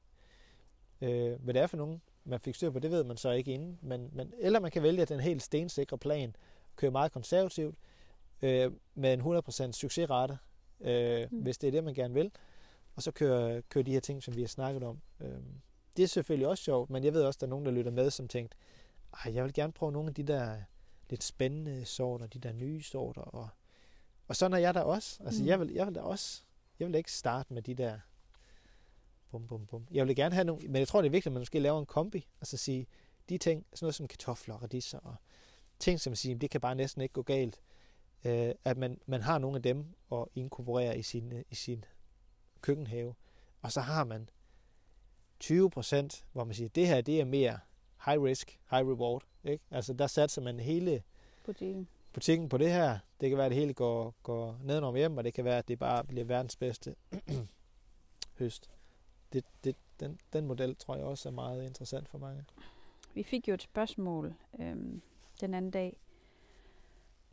Øh, 1.02 1.44
hvad 1.44 1.54
det 1.54 1.62
er 1.62 1.68
for 1.68 1.78
nogen, 1.78 2.02
man 2.26 2.40
fik 2.40 2.56
styr 2.56 2.70
på, 2.70 2.80
det 2.80 2.92
ved 2.92 3.04
man 3.04 3.18
så 3.18 3.32
ikke 3.32 3.54
inden. 3.54 3.80
Men, 3.82 4.10
men, 4.14 4.34
eller 4.40 4.60
man 4.60 4.72
kan 4.72 4.84
vælge 4.84 5.06
den 5.06 5.20
helt 5.20 5.42
stensikre 5.42 5.98
plan, 5.98 6.36
køre 6.76 6.92
meget 6.92 7.12
konservativt, 7.12 7.76
øh, 8.42 8.72
med 8.96 9.14
en 9.14 9.22
100% 9.22 9.72
succesrate, 9.72 10.38
øh, 10.82 11.28
mm. 11.32 11.42
hvis 11.42 11.58
det 11.58 11.68
er 11.68 11.72
det, 11.72 11.84
man 11.84 11.94
gerne 11.94 12.14
vil. 12.14 12.32
Og 12.96 13.02
så 13.02 13.12
køre, 13.12 13.62
køre 13.62 13.84
de 13.84 13.92
her 13.92 14.00
ting, 14.00 14.24
som 14.24 14.36
vi 14.36 14.42
har 14.42 14.48
snakket 14.48 14.84
om. 14.84 15.02
Øh, 15.20 15.40
det 15.98 16.04
er 16.04 16.08
selvfølgelig 16.08 16.48
også 16.48 16.64
sjovt, 16.64 16.90
men 16.90 17.04
jeg 17.04 17.14
ved 17.14 17.24
også, 17.24 17.38
at 17.38 17.42
der 17.42 17.48
er 17.48 17.50
nogen, 17.50 17.66
der 17.66 17.72
lytter 17.72 17.92
med, 17.92 18.12
som 18.12 18.28
tænkte, 18.28 18.58
jeg 19.26 19.44
vil 19.44 19.54
gerne 19.54 19.74
prøve 19.74 19.92
nogle 19.92 20.08
af 20.08 20.14
de 20.14 20.24
der 20.24 20.58
lidt 21.10 21.24
spændende 21.24 21.86
sorter, 21.86 22.28
de 22.28 22.40
der 22.40 22.54
nye 22.54 22.82
sorter, 22.82 23.22
og 23.22 23.50
og 24.28 24.36
sådan 24.36 24.54
er 24.54 24.58
jeg 24.58 24.74
der 24.74 24.82
også. 24.82 25.24
Altså, 25.24 25.42
mm. 25.42 25.48
jeg, 25.48 25.60
vil, 25.60 25.72
jeg 25.74 25.88
vil 25.88 25.96
da 25.96 26.02
også, 26.02 26.42
jeg 26.80 26.88
vil 26.88 26.96
ikke 26.96 27.12
starte 27.12 27.54
med 27.54 27.62
de 27.62 27.74
der 27.74 28.00
bum, 29.32 29.48
bum, 29.48 29.66
bum. 29.66 29.88
Jeg 29.92 30.08
vil 30.08 30.16
gerne 30.16 30.36
have 30.36 30.46
nogle, 30.46 30.68
men 30.68 30.76
jeg 30.76 30.88
tror, 30.88 31.02
det 31.02 31.08
er 31.08 31.12
vigtigt, 31.12 31.28
at 31.28 31.34
man 31.34 31.42
måske 31.42 31.60
laver 31.60 31.80
en 31.80 31.86
kombi, 31.86 32.28
altså 32.42 32.58
sige, 32.58 32.88
de 33.30 33.38
ting, 33.38 33.66
sådan 33.74 33.86
noget 33.86 33.96
som 33.96 34.08
kartofler, 34.08 34.56
radiser 34.56 35.00
og 35.00 35.16
ting, 35.80 36.00
som 36.00 36.16
siger, 36.16 36.38
det 36.38 36.50
kan 36.50 36.62
bare 36.62 36.76
næsten 36.76 37.02
ikke 37.02 37.14
gå 37.14 37.22
galt, 37.22 37.62
øh, 38.26 38.52
at 38.66 38.78
man, 38.78 39.02
man 39.06 39.22
har 39.22 39.38
nogle 39.38 39.56
af 39.56 39.62
dem 39.62 39.86
at 40.12 40.26
inkorporere 40.36 40.98
i 40.98 41.02
sin, 41.02 41.44
i 41.50 41.56
sin 41.56 41.86
køkkenhave, 42.62 43.16
og 43.62 43.72
så 43.72 43.82
har 43.82 44.04
man 44.04 44.30
20 45.40 45.70
procent, 45.70 46.26
hvor 46.32 46.44
man 46.44 46.56
siger, 46.56 46.70
det 46.70 46.88
her, 46.88 47.02
det 47.02 47.20
er 47.20 47.26
mere 47.26 47.60
high 48.06 48.22
risk, 48.22 48.60
high 48.70 48.88
reward, 48.88 49.24
ikke? 49.44 49.64
Altså, 49.72 49.94
der 49.94 50.08
satser 50.08 50.42
man 50.42 50.60
hele 50.60 51.04
butikken 51.44 51.88
butikken 52.14 52.50
på 52.50 52.58
det 52.58 52.72
her. 52.72 53.00
Det 53.22 53.30
kan 53.30 53.38
være, 53.38 53.46
at 53.46 53.52
det 53.52 53.60
hele 53.60 53.74
går, 53.74 54.16
går 54.24 54.60
nedenom 54.64 54.96
hjem, 54.96 55.18
og 55.18 55.24
det 55.24 55.34
kan 55.34 55.46
være, 55.46 55.58
at 55.58 55.68
det 55.68 55.80
bare 55.80 56.04
bliver 56.04 56.26
verdens 56.26 56.56
bedste 56.56 56.96
høst. 58.40 58.70
Det, 59.34 59.46
det, 59.64 59.76
den, 60.00 60.20
den 60.34 60.46
model 60.46 60.76
tror 60.76 60.96
jeg 60.96 61.06
også 61.06 61.30
er 61.30 61.34
meget 61.34 61.66
interessant 61.66 62.10
for 62.10 62.18
mange. 62.18 62.46
Vi 63.14 63.24
fik 63.24 63.48
jo 63.48 63.54
et 63.54 63.62
spørgsmål 63.62 64.34
øhm, 64.60 65.02
den 65.42 65.54
anden 65.54 65.72
dag 65.72 65.98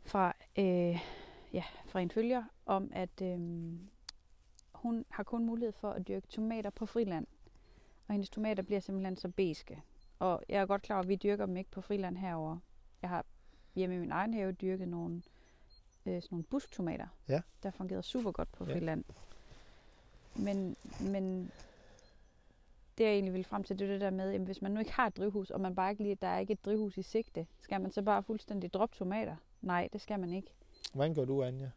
fra, 0.03 0.35
øh, 0.57 0.99
ja, 1.53 1.63
fra 1.85 1.99
en 1.99 2.11
følger 2.11 2.43
om, 2.65 2.91
at 2.93 3.21
øhm, 3.21 3.89
hun 4.73 5.05
har 5.09 5.23
kun 5.23 5.45
mulighed 5.45 5.73
for 5.73 5.91
at 5.91 6.07
dyrke 6.07 6.27
tomater 6.27 6.69
på 6.69 6.85
friland. 6.85 7.27
Og 8.07 8.13
hendes 8.13 8.29
tomater 8.29 8.63
bliver 8.63 8.79
simpelthen 8.79 9.17
så 9.17 9.29
beske. 9.29 9.81
Og 10.19 10.43
jeg 10.49 10.61
er 10.61 10.65
godt 10.65 10.81
klar 10.81 10.95
over, 10.95 11.03
at 11.03 11.09
vi 11.09 11.15
dyrker 11.15 11.45
dem 11.45 11.57
ikke 11.57 11.71
på 11.71 11.81
friland 11.81 12.17
herover. 12.17 12.57
Jeg 13.01 13.09
har 13.09 13.25
hjemme 13.75 13.95
i 13.95 13.99
min 13.99 14.11
egen 14.11 14.33
have 14.33 14.51
dyrket 14.51 14.87
nogle, 14.87 15.21
øh, 16.05 16.21
sådan 16.21 16.27
nogle 16.31 16.43
busktomater, 16.43 17.07
ja. 17.29 17.41
der 17.63 17.71
fungerede 17.71 18.03
super 18.03 18.31
godt 18.31 18.51
på. 18.51 18.65
Ja. 18.65 18.95
Men, 20.35 20.75
men 20.99 21.51
det 22.97 23.03
jeg 23.03 23.13
egentlig 23.13 23.33
vil 23.33 23.43
frem 23.43 23.63
til, 23.63 23.79
det 23.79 23.87
er 23.87 23.91
det 23.91 24.01
der 24.01 24.09
med, 24.09 24.33
at 24.33 24.41
hvis 24.41 24.61
man 24.61 24.71
nu 24.71 24.79
ikke 24.79 24.91
har 24.91 25.07
et 25.07 25.17
drivhus, 25.17 25.49
og 25.49 25.61
man 25.61 25.75
bare 25.75 25.91
ikke 25.91 26.03
lige, 26.03 26.15
der 26.15 26.27
er 26.27 26.39
ikke 26.39 26.53
et 26.53 26.65
drivhus 26.65 26.97
i 26.97 27.01
sigte, 27.01 27.47
skal 27.59 27.81
man 27.81 27.91
så 27.91 28.01
bare 28.01 28.23
fuldstændig 28.23 28.73
droppe 28.73 28.95
tomater? 28.95 29.35
Nej, 29.61 29.89
det 29.93 30.01
skal 30.01 30.19
man 30.19 30.33
ikke. 30.33 30.47
Hvordan 30.93 31.13
gør 31.13 31.25
du, 31.25 31.43
Anja? 31.43 31.69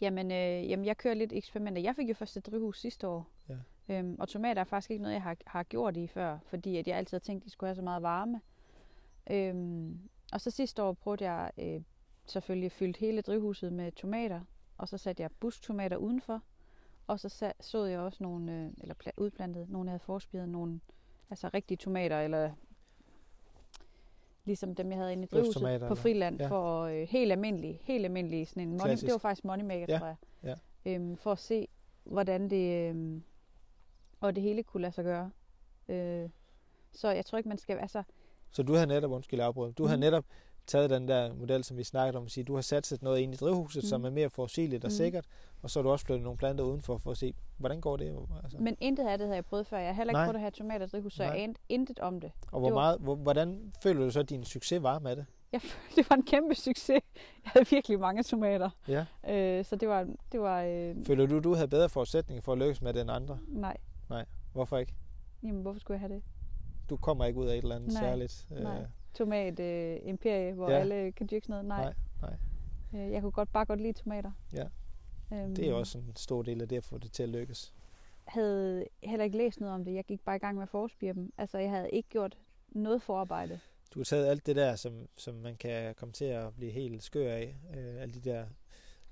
Jamen, 0.00 0.30
øh, 0.30 0.70
jamen, 0.70 0.84
jeg 0.84 0.96
kører 0.96 1.14
lidt 1.14 1.32
eksperimenter. 1.32 1.82
Jeg 1.82 1.96
fik 1.96 2.08
jo 2.08 2.14
først 2.14 2.36
et 2.36 2.46
drivhus 2.46 2.80
sidste 2.80 3.08
år. 3.08 3.28
Ja. 3.48 3.54
Øhm, 3.88 4.16
og 4.18 4.28
tomater 4.28 4.60
er 4.60 4.64
faktisk 4.64 4.90
ikke 4.90 5.02
noget, 5.02 5.14
jeg 5.14 5.22
har, 5.22 5.36
har 5.46 5.62
gjort 5.62 5.96
i 5.96 6.06
før, 6.06 6.38
fordi 6.46 6.76
at 6.76 6.88
jeg 6.88 6.96
altid 6.96 7.16
har 7.16 7.20
tænkt, 7.20 7.42
at 7.42 7.44
de 7.44 7.50
skulle 7.50 7.68
have 7.68 7.74
så 7.76 7.82
meget 7.82 8.02
varme. 8.02 8.40
Øhm, 9.30 9.98
og 10.34 10.40
så 10.40 10.50
sidste 10.50 10.82
år 10.82 10.92
prøvede 10.92 11.30
jeg 11.30 11.50
øh, 11.58 11.82
selvfølgelig 12.26 12.72
fyldt 12.72 12.96
hele 12.96 13.22
drivhuset 13.22 13.72
med 13.72 13.92
tomater, 13.92 14.40
og 14.78 14.88
så 14.88 14.98
satte 14.98 15.22
jeg 15.22 15.30
busktomater 15.40 15.96
udenfor. 15.96 16.42
Og 17.06 17.20
så 17.20 17.52
så 17.60 17.84
jeg 17.84 18.00
også 18.00 18.22
nogle, 18.22 18.52
øh, 18.52 18.70
eller 18.80 18.94
udplantet, 19.16 19.68
nogle 19.68 19.88
jeg 19.88 19.92
havde 19.92 20.04
forspiret, 20.04 20.48
nogle 20.48 20.80
altså 21.30 21.50
rigtige 21.54 21.76
tomater, 21.76 22.20
eller 22.20 22.50
ligesom 24.44 24.74
dem, 24.74 24.90
jeg 24.90 24.98
havde 24.98 25.12
inde 25.12 25.24
i 25.24 25.26
drivhuset 25.26 25.84
på 25.88 25.94
friland, 25.94 26.40
ja. 26.40 26.48
for 26.48 26.82
øh, 26.82 27.08
helt 27.08 27.32
almindelig, 27.32 27.80
helt 27.82 28.04
almindelig 28.04 28.46
sådan 28.48 28.62
en 28.62 28.76
money, 28.76 28.96
det 28.96 29.12
var 29.12 29.18
faktisk 29.18 29.44
moneymaker, 29.44 29.86
ja. 29.88 29.98
tror 29.98 30.06
jeg. 30.06 30.16
Ja. 30.42 30.54
Øhm, 30.86 31.16
for 31.16 31.32
at 31.32 31.38
se, 31.38 31.68
hvordan 32.04 32.50
det, 32.50 32.94
øh, 32.94 33.20
og 34.20 34.34
det 34.34 34.42
hele 34.42 34.62
kunne 34.62 34.80
lade 34.80 34.92
sig 34.92 35.04
gøre. 35.04 35.30
Øh, 35.88 36.30
så 36.92 37.10
jeg 37.10 37.26
tror 37.26 37.38
ikke, 37.38 37.48
man 37.48 37.58
skal, 37.58 37.78
altså, 37.78 38.02
så 38.54 38.62
du 38.62 38.74
har 38.74 38.86
netop, 38.86 39.10
undskyld 39.10 39.40
afbrud, 39.40 39.72
du 39.72 39.82
mm. 39.82 39.88
har 39.88 39.96
netop 39.96 40.24
taget 40.66 40.90
den 40.90 41.08
der 41.08 41.34
model, 41.34 41.64
som 41.64 41.76
vi 41.76 41.84
snakkede 41.84 42.18
om, 42.18 42.24
at 42.24 42.30
sige, 42.30 42.44
du 42.44 42.54
har 42.54 42.60
sat 42.60 42.98
noget 43.02 43.20
ind 43.20 43.34
i 43.34 43.36
drivhuset, 43.36 43.82
mm. 43.82 43.88
som 43.88 44.04
er 44.04 44.10
mere 44.10 44.30
forudsigeligt 44.30 44.84
og 44.84 44.88
mm. 44.88 44.96
sikkert, 44.96 45.26
og 45.62 45.70
så 45.70 45.78
har 45.78 45.82
du 45.82 45.90
også 45.90 46.06
flyttet 46.06 46.24
nogle 46.24 46.38
planter 46.38 46.64
udenfor 46.64 46.98
for 46.98 47.10
at 47.10 47.16
se, 47.16 47.34
hvordan 47.56 47.80
går 47.80 47.96
det? 47.96 48.16
Altså. 48.42 48.58
Men 48.58 48.76
intet 48.80 49.06
af 49.06 49.18
det 49.18 49.26
havde 49.26 49.36
jeg 49.36 49.44
prøvet 49.44 49.66
før. 49.66 49.78
Jeg 49.78 49.88
har 49.88 49.94
heller 49.94 50.10
ikke 50.10 50.18
Nej. 50.18 50.24
prøvet 50.24 50.34
at 50.34 50.40
have 50.40 50.50
tomater 50.50 50.86
i 50.86 50.88
drivhus, 50.88 51.14
så 51.14 51.22
jeg 51.22 51.38
anede 51.38 51.58
intet 51.68 51.98
om 51.98 52.20
det. 52.20 52.32
Og 52.52 52.60
hvor 52.60 52.68
det 52.68 52.74
var... 52.74 52.80
meget, 52.80 52.98
hvor, 53.00 53.14
hvordan 53.14 53.72
føler 53.82 54.04
du 54.04 54.10
så, 54.10 54.20
at 54.20 54.30
din 54.30 54.44
succes 54.44 54.82
var 54.82 54.98
med 54.98 55.16
det? 55.16 55.26
Ja, 55.52 55.58
det 55.96 56.10
var 56.10 56.16
en 56.16 56.22
kæmpe 56.22 56.54
succes. 56.54 56.88
Jeg 57.44 57.50
havde 57.52 57.66
virkelig 57.70 58.00
mange 58.00 58.22
tomater. 58.22 58.70
Ja. 58.88 59.04
Øh, 59.28 59.64
så 59.64 59.76
det 59.76 59.88
var... 59.88 60.06
Det 60.32 60.40
var 60.40 60.62
øh... 60.62 60.96
Føler 61.06 61.26
du, 61.26 61.40
du 61.40 61.54
havde 61.54 61.68
bedre 61.68 61.88
forudsætninger 61.88 62.42
for 62.42 62.52
at 62.52 62.58
lykkes 62.58 62.82
med 62.82 62.92
det 62.92 63.00
end 63.00 63.10
andre? 63.10 63.38
Nej. 63.48 63.76
Nej. 64.10 64.24
Hvorfor 64.52 64.78
ikke? 64.78 64.94
Jamen, 65.42 65.62
hvorfor 65.62 65.80
skulle 65.80 65.94
jeg 65.94 66.00
have 66.00 66.14
det? 66.14 66.22
Du 66.90 66.96
kommer 66.96 67.24
ikke 67.24 67.40
ud 67.40 67.46
af 67.46 67.52
et 67.56 67.62
eller 67.62 67.76
andet 67.76 67.92
nej, 67.92 68.02
særligt. 68.02 68.46
Nej. 68.50 68.80
Øh, 68.80 68.86
Tomat 69.14 69.60
øh, 69.60 69.98
imperie, 70.02 70.52
hvor 70.52 70.70
ja. 70.70 70.78
alle 70.78 71.12
kan 71.12 71.28
dyrke 71.30 71.46
sådan 71.46 71.64
noget. 71.64 71.64
Nej. 71.64 71.94
nej, 72.22 72.36
nej. 72.92 73.06
Øh, 73.06 73.12
jeg 73.12 73.22
kunne 73.22 73.32
godt 73.32 73.52
bare 73.52 73.64
godt 73.64 73.80
lide 73.80 73.92
tomater. 73.92 74.32
Ja. 74.52 74.66
Øhm, 75.32 75.54
det 75.54 75.68
er 75.68 75.74
også 75.74 75.98
en 75.98 76.16
stor 76.16 76.42
del 76.42 76.62
af 76.62 76.68
det 76.68 76.76
at 76.76 76.84
få 76.84 76.98
det 76.98 77.12
til 77.12 77.22
at 77.22 77.28
lykkes. 77.28 77.74
havde 78.24 78.84
heller 79.02 79.24
ikke 79.24 79.36
læst 79.36 79.60
noget 79.60 79.74
om 79.74 79.84
det. 79.84 79.94
Jeg 79.94 80.04
gik 80.04 80.20
bare 80.20 80.36
i 80.36 80.38
gang 80.38 80.54
med 80.54 80.62
at 80.62 80.68
forspire 80.68 81.12
dem. 81.12 81.32
Altså, 81.38 81.58
jeg 81.58 81.70
havde 81.70 81.90
ikke 81.90 82.08
gjort 82.08 82.38
noget 82.68 83.02
forarbejde. 83.02 83.60
Du 83.94 83.98
har 83.98 84.04
taget 84.04 84.26
alt 84.26 84.46
det 84.46 84.56
der, 84.56 84.76
som, 84.76 85.08
som 85.16 85.34
man 85.34 85.56
kan 85.56 85.94
komme 85.94 86.12
til 86.12 86.24
at 86.24 86.54
blive 86.54 86.72
helt 86.72 87.02
skør 87.02 87.32
af. 87.32 87.56
Øh, 87.76 88.02
alle 88.02 88.14
de 88.14 88.20
der 88.20 88.46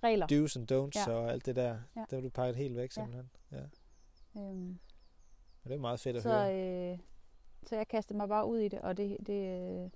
regler. 0.03 0.27
Do's 0.27 0.59
and 0.59 0.73
don'ts 0.73 1.11
ja. 1.11 1.17
og 1.17 1.33
alt 1.33 1.47
det 1.47 1.57
der. 1.57 1.79
Ja. 1.97 2.05
Der 2.11 2.17
har 2.17 2.21
du 2.21 2.29
pakket 2.29 2.57
helt 2.57 2.77
væk 2.77 2.93
simpelthen. 2.93 3.31
Ja. 3.53 3.57
ja. 3.57 4.41
Øhm, 4.41 4.79
og 5.65 5.71
det 5.71 5.77
er 5.77 5.81
meget 5.81 6.01
fedt 6.01 6.17
at 6.17 6.23
så, 6.23 6.29
høre. 6.29 6.93
Øh, 6.93 6.99
så 7.67 7.77
jeg 7.77 7.89
kastede 7.89 8.17
mig 8.17 8.29
bare 8.29 8.47
ud 8.47 8.59
i 8.59 8.69
det, 8.69 8.81
og 8.81 8.97
det, 8.97 9.17
det 9.27 9.33
øh, 9.33 9.91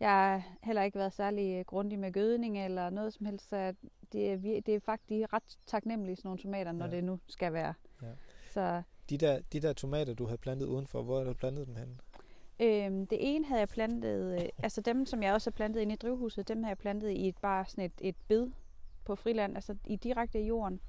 jeg 0.00 0.10
har 0.10 0.42
heller 0.62 0.82
ikke 0.82 0.98
været 0.98 1.12
særlig 1.12 1.58
øh, 1.58 1.64
grundig 1.64 1.98
med 1.98 2.12
gødning 2.12 2.64
eller 2.64 2.90
noget 2.90 3.12
som 3.12 3.26
helst, 3.26 3.48
så 3.48 3.74
det 4.12 4.32
er, 4.32 4.36
det 4.36 4.68
er 4.68 4.80
faktisk 4.80 5.08
de 5.08 5.22
er 5.22 5.32
ret 5.32 5.58
taknemmelige 5.66 6.16
sådan 6.16 6.28
nogle 6.28 6.42
tomater, 6.42 6.72
når 6.72 6.86
ja. 6.86 6.90
det 6.90 7.04
nu 7.04 7.18
skal 7.28 7.52
være. 7.52 7.74
Ja. 8.02 8.06
Så, 8.50 8.82
de, 9.10 9.18
der, 9.18 9.40
de 9.52 9.60
der 9.60 9.72
tomater, 9.72 10.14
du 10.14 10.26
har 10.26 10.36
plantet 10.36 10.66
udenfor, 10.66 11.02
hvor 11.02 11.18
har 11.18 11.24
du 11.24 11.34
plantet 11.34 11.66
dem 11.66 11.76
henne? 11.76 11.96
Øhm, 12.60 13.06
det 13.06 13.18
ene 13.20 13.44
havde 13.44 13.60
jeg 13.60 13.68
plantet, 13.68 14.32
øh, 14.32 14.48
altså 14.58 14.80
dem, 14.80 15.06
som 15.06 15.22
jeg 15.22 15.32
også 15.34 15.50
har 15.50 15.54
plantet 15.54 15.80
inde 15.80 15.92
i 15.92 15.96
drivhuset, 15.96 16.48
dem 16.48 16.62
har 16.62 16.70
jeg 16.70 16.78
plantet 16.78 17.10
i 17.10 17.28
et, 17.28 17.36
bare 17.42 17.64
sådan 17.66 17.84
et, 17.84 17.92
et 18.00 18.16
bed 18.28 18.50
på 19.04 19.14
friland, 19.14 19.54
altså 19.54 19.76
i 19.86 19.96
direkte 19.96 20.40
i 20.40 20.46
jorden. 20.46 20.80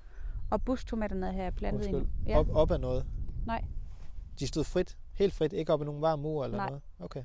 Og 0.51 0.61
bustomaterne 0.61 1.25
havde 1.31 1.43
jeg 1.43 1.55
plantet 1.55 1.89
i. 1.89 2.29
Ja. 2.29 2.39
Op, 2.39 2.49
op 2.49 2.71
af 2.71 2.79
noget? 2.79 3.05
Nej. 3.45 3.65
De 4.39 4.47
stod 4.47 4.63
frit? 4.63 4.97
Helt 5.15 5.33
frit? 5.33 5.53
Ikke 5.53 5.73
op 5.73 5.81
i 5.81 5.85
nogen 5.85 6.01
varm 6.01 6.19
mur 6.19 6.43
eller 6.43 6.57
Nej. 6.57 6.67
noget? 6.67 6.81
Okay. 6.99 7.23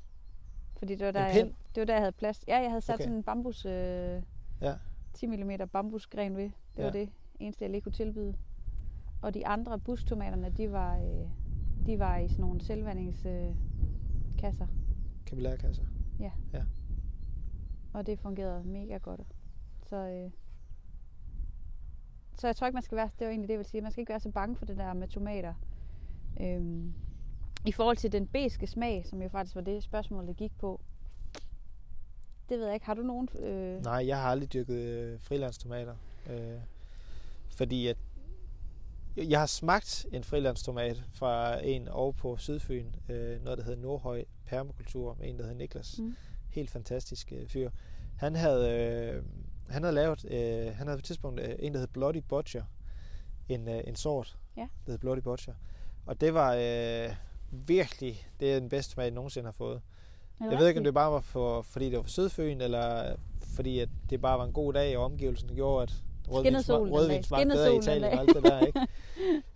Fordi 0.76 0.94
det 0.94 1.06
var, 1.06 1.12
der, 1.12 1.26
jeg, 1.26 1.52
det 1.74 1.80
var 1.80 1.84
der, 1.84 1.92
jeg 1.92 2.02
havde 2.02 2.12
plads. 2.12 2.44
Ja, 2.48 2.58
jeg 2.58 2.70
havde 2.70 2.80
sat 2.80 2.94
okay. 2.94 3.04
sådan 3.04 3.16
en 3.16 3.22
bambus... 3.22 3.64
Øh, 3.64 4.22
ja. 4.60 4.74
10 5.14 5.26
mm 5.26 5.50
bambusgren 5.72 6.36
ved. 6.36 6.44
Det 6.44 6.78
ja. 6.78 6.84
var 6.84 6.90
det 6.90 7.10
eneste, 7.40 7.64
jeg 7.64 7.70
lige 7.70 7.80
kunne 7.80 7.92
tilbyde. 7.92 8.36
og 9.22 9.34
de 9.34 9.46
andre 9.46 9.78
bustomaterne, 9.78 10.50
de 10.56 10.72
var, 10.72 10.96
øh, 10.96 11.28
de 11.86 11.98
var 11.98 12.18
i 12.18 12.28
sådan 12.28 12.40
nogle 12.40 12.60
selvvandingskasser. 12.60 13.48
Øh, 13.48 13.54
kasser. 14.38 14.66
Kapillærkasser? 15.26 15.84
Ja. 16.20 16.30
ja. 16.52 16.62
Og 17.92 18.06
det 18.06 18.18
fungerede 18.18 18.64
mega 18.64 18.96
godt. 18.96 19.20
Så, 19.86 19.96
øh, 19.96 20.30
så 22.34 22.46
jeg 22.46 22.56
tror 22.56 22.66
ikke, 22.66 22.74
man 22.74 22.82
skal 22.82 22.96
være, 22.96 23.10
det 23.18 23.24
var 23.24 23.30
egentlig 23.30 23.48
det, 23.48 23.52
jeg 23.52 23.58
vil 23.58 23.66
sige, 23.66 23.80
man 23.80 23.90
skal 23.90 24.00
ikke 24.00 24.10
være 24.10 24.20
så 24.20 24.30
bange 24.30 24.56
for 24.56 24.66
det 24.66 24.76
der 24.76 24.92
med 24.92 25.08
tomater. 25.08 25.54
Øhm, 26.40 26.94
I 27.66 27.72
forhold 27.72 27.96
til 27.96 28.12
den 28.12 28.26
beske 28.26 28.66
smag, 28.66 29.06
som 29.06 29.22
jo 29.22 29.28
faktisk 29.28 29.54
var 29.54 29.62
det 29.62 29.82
spørgsmål, 29.82 30.26
det 30.26 30.36
gik 30.36 30.58
på, 30.58 30.80
det 32.48 32.58
ved 32.58 32.66
jeg 32.66 32.74
ikke. 32.74 32.86
Har 32.86 32.94
du 32.94 33.02
nogen? 33.02 33.28
Øh... 33.38 33.82
Nej, 33.82 34.06
jeg 34.06 34.16
har 34.16 34.30
aldrig 34.30 34.52
dyrket 34.52 34.74
øh, 34.74 35.20
frilandstomater. 35.20 35.94
Øh, 36.30 36.58
fordi 37.50 37.86
at 37.86 37.96
jeg 39.16 39.38
har 39.38 39.46
smagt 39.46 40.06
en 40.12 40.24
frilandstomat 40.24 41.04
fra 41.12 41.64
en 41.64 41.88
over 41.88 42.12
på 42.12 42.36
Sydfyn, 42.36 42.86
øh, 43.08 43.44
noget 43.44 43.58
der 43.58 43.64
hedder 43.64 43.82
Nordhøj 43.82 44.24
Permakultur, 44.46 45.16
med 45.18 45.28
en 45.28 45.36
der 45.36 45.42
hedder 45.42 45.58
Niklas. 45.58 45.98
Mm. 45.98 46.16
Helt 46.48 46.70
fantastisk 46.70 47.32
øh, 47.32 47.48
fyr. 47.48 47.70
Han 48.16 48.36
havde, 48.36 48.80
øh, 48.80 49.22
han 49.68 49.82
havde 49.82 49.94
lavet, 49.94 50.24
øh, 50.30 50.76
han 50.76 50.86
havde 50.86 50.96
på 50.96 51.00
et 51.00 51.04
tidspunkt 51.04 51.40
øh, 51.40 51.54
en 51.58 51.72
der 51.74 51.78
hed 51.78 51.88
Bloody 51.88 52.22
Butcher, 52.28 52.64
en, 53.48 53.68
øh, 53.68 53.80
en 53.86 53.96
sort, 53.96 54.38
ja. 54.56 54.68
der 54.86 54.92
hed 54.92 54.98
Bloody 54.98 55.20
Butcher. 55.20 55.54
Og 56.06 56.20
det 56.20 56.34
var 56.34 56.54
øh, 56.54 57.14
virkelig, 57.50 58.26
det 58.40 58.52
er 58.52 58.60
den 58.60 58.68
bedste 58.68 58.94
tomat, 58.94 59.04
jeg 59.04 59.14
nogensinde 59.14 59.46
har 59.46 59.52
fået. 59.52 59.80
Jeg 60.40 60.58
ved 60.58 60.68
ikke, 60.68 60.80
om 60.80 60.84
det 60.84 60.94
bare 60.94 61.12
var 61.12 61.20
for, 61.20 61.62
fordi 61.62 61.84
det 61.84 61.96
var 61.96 62.02
for 62.02 62.10
Sødføen, 62.10 62.60
eller 62.60 63.16
fordi 63.54 63.78
at 63.78 63.88
det 64.10 64.20
bare 64.20 64.38
var 64.38 64.44
en 64.44 64.52
god 64.52 64.72
dag, 64.72 64.98
og 64.98 65.04
omgivelsen 65.04 65.54
gjorde, 65.54 65.82
at 65.82 65.94
rødvin, 66.28 66.62
smag, 66.62 66.78
rødvin 66.78 67.22
smagte 67.22 67.46
bedre 67.46 67.74
i 67.74 67.78
Italien 67.78 68.04
og 68.04 68.20
alt 68.20 68.34
det 68.34 68.42
der, 68.42 68.60
ikke? 68.60 68.80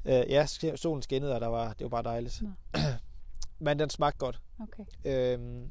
uh, 0.04 0.30
ja, 0.34 0.46
solen 0.76 1.02
skinnede, 1.02 1.34
og 1.34 1.40
der 1.40 1.46
var, 1.46 1.72
det 1.72 1.84
var 1.84 1.88
bare 1.88 2.02
dejligt. 2.02 2.42
Men 3.58 3.78
den 3.78 3.90
smagte 3.90 4.18
godt. 4.18 4.40
Okay. 4.60 4.84
Øhm, 5.04 5.68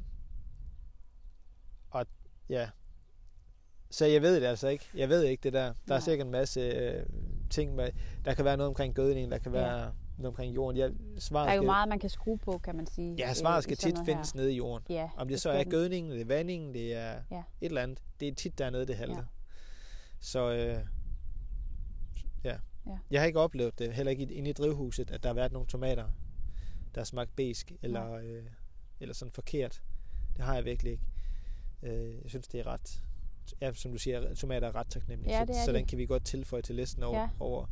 og 1.90 2.06
ja, 2.48 2.68
så 3.90 4.06
jeg 4.06 4.22
ved 4.22 4.40
det 4.40 4.46
altså 4.46 4.68
ikke. 4.68 4.84
Jeg 4.94 5.08
ved 5.08 5.22
ikke 5.22 5.42
det 5.42 5.52
der. 5.52 5.64
Der 5.64 5.72
Nej. 5.86 5.96
er 5.96 6.00
sikkert 6.00 6.26
en 6.26 6.32
masse 6.32 6.60
øh, 6.60 7.06
ting 7.50 7.74
med, 7.74 7.90
der 8.24 8.34
kan 8.34 8.44
være 8.44 8.56
noget 8.56 8.68
omkring 8.68 8.94
gødning, 8.94 9.30
der 9.30 9.38
kan 9.38 9.54
ja. 9.54 9.60
være 9.60 9.78
noget 9.78 9.92
omkring 10.22 10.54
jorden. 10.54 10.76
Ja, 10.76 10.88
svaret 11.18 11.46
der 11.46 11.52
er 11.52 11.56
jo 11.56 11.60
skal, 11.60 11.66
meget, 11.66 11.88
man 11.88 11.98
kan 11.98 12.10
skrue 12.10 12.38
på, 12.38 12.58
kan 12.58 12.76
man 12.76 12.86
sige. 12.86 13.14
Ja, 13.18 13.34
svaret 13.34 13.62
skal 13.64 13.76
tit 13.76 13.94
findes 14.04 14.30
her. 14.30 14.40
nede 14.40 14.52
i 14.52 14.56
jorden. 14.56 14.86
Ja, 14.90 15.08
Om 15.16 15.28
det, 15.28 15.32
det 15.32 15.40
så 15.40 15.50
er 15.50 15.64
gødningen, 15.64 16.12
det 16.12 16.20
er 16.20 16.24
vandingen, 16.24 16.74
det 16.74 16.94
er 16.94 17.22
ja. 17.30 17.38
et 17.38 17.44
eller 17.60 17.82
andet. 17.82 18.02
Det 18.20 18.28
er 18.28 18.34
tit 18.34 18.58
dernede, 18.58 18.86
det 18.86 18.96
halter. 18.96 19.16
Ja. 19.16 19.22
Så 20.20 20.52
øh, 20.52 20.78
ja. 22.44 22.56
ja. 22.86 22.98
Jeg 23.10 23.20
har 23.20 23.26
ikke 23.26 23.40
oplevet 23.40 23.78
det, 23.78 23.92
heller 23.92 24.10
ikke 24.10 24.24
inde 24.24 24.50
i 24.50 24.52
drivhuset, 24.52 25.10
at 25.10 25.22
der 25.22 25.28
har 25.28 25.34
været 25.34 25.52
nogle 25.52 25.68
tomater, 25.68 26.04
der 26.94 27.00
har 27.00 27.04
smagt 27.04 27.36
besk 27.36 27.72
eller, 27.82 28.06
ja. 28.06 28.20
øh, 28.20 28.44
eller 29.00 29.14
sådan 29.14 29.32
forkert. 29.32 29.82
Det 30.36 30.44
har 30.44 30.54
jeg 30.54 30.64
virkelig 30.64 30.92
ikke. 30.92 31.04
Øh, 31.82 32.14
jeg 32.22 32.30
synes, 32.30 32.48
det 32.48 32.60
er 32.60 32.66
ret 32.66 33.02
ja, 33.60 33.72
som 33.72 33.92
du 33.92 33.98
siger, 33.98 34.34
tomater 34.34 34.68
er 34.68 34.74
ret 34.74 34.86
taknemmelige. 34.90 35.38
Ja, 35.38 35.46
så, 35.46 35.52
så 35.64 35.72
den 35.72 35.86
kan 35.86 35.98
vi 35.98 36.06
godt 36.06 36.24
tilføje 36.24 36.62
til 36.62 36.74
listen 36.74 37.02
over, 37.02 37.20
ja. 37.20 37.28
over 37.40 37.66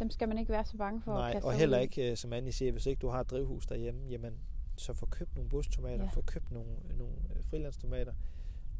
dem 0.00 0.10
skal 0.10 0.28
man 0.28 0.38
ikke 0.38 0.52
være 0.52 0.64
så 0.64 0.76
bange 0.76 1.00
for 1.00 1.12
Nej, 1.14 1.32
at 1.36 1.44
og 1.44 1.52
heller 1.52 1.78
ikke, 1.78 2.10
øh, 2.10 2.16
som 2.16 2.32
Annie 2.32 2.52
siger, 2.52 2.72
hvis 2.72 2.86
ikke 2.86 3.00
du 3.00 3.08
har 3.08 3.20
et 3.20 3.30
drivhus 3.30 3.66
derhjemme, 3.66 4.08
jamen, 4.08 4.38
så 4.76 4.92
få 4.92 5.06
købt 5.06 5.34
nogle 5.34 5.50
bustomater, 5.50 6.04
ja. 6.04 6.10
få 6.10 6.20
købt 6.20 6.50
nogle, 6.50 6.70
nogle 6.96 7.14
øh, 7.36 7.44
frilandstomater. 7.44 8.12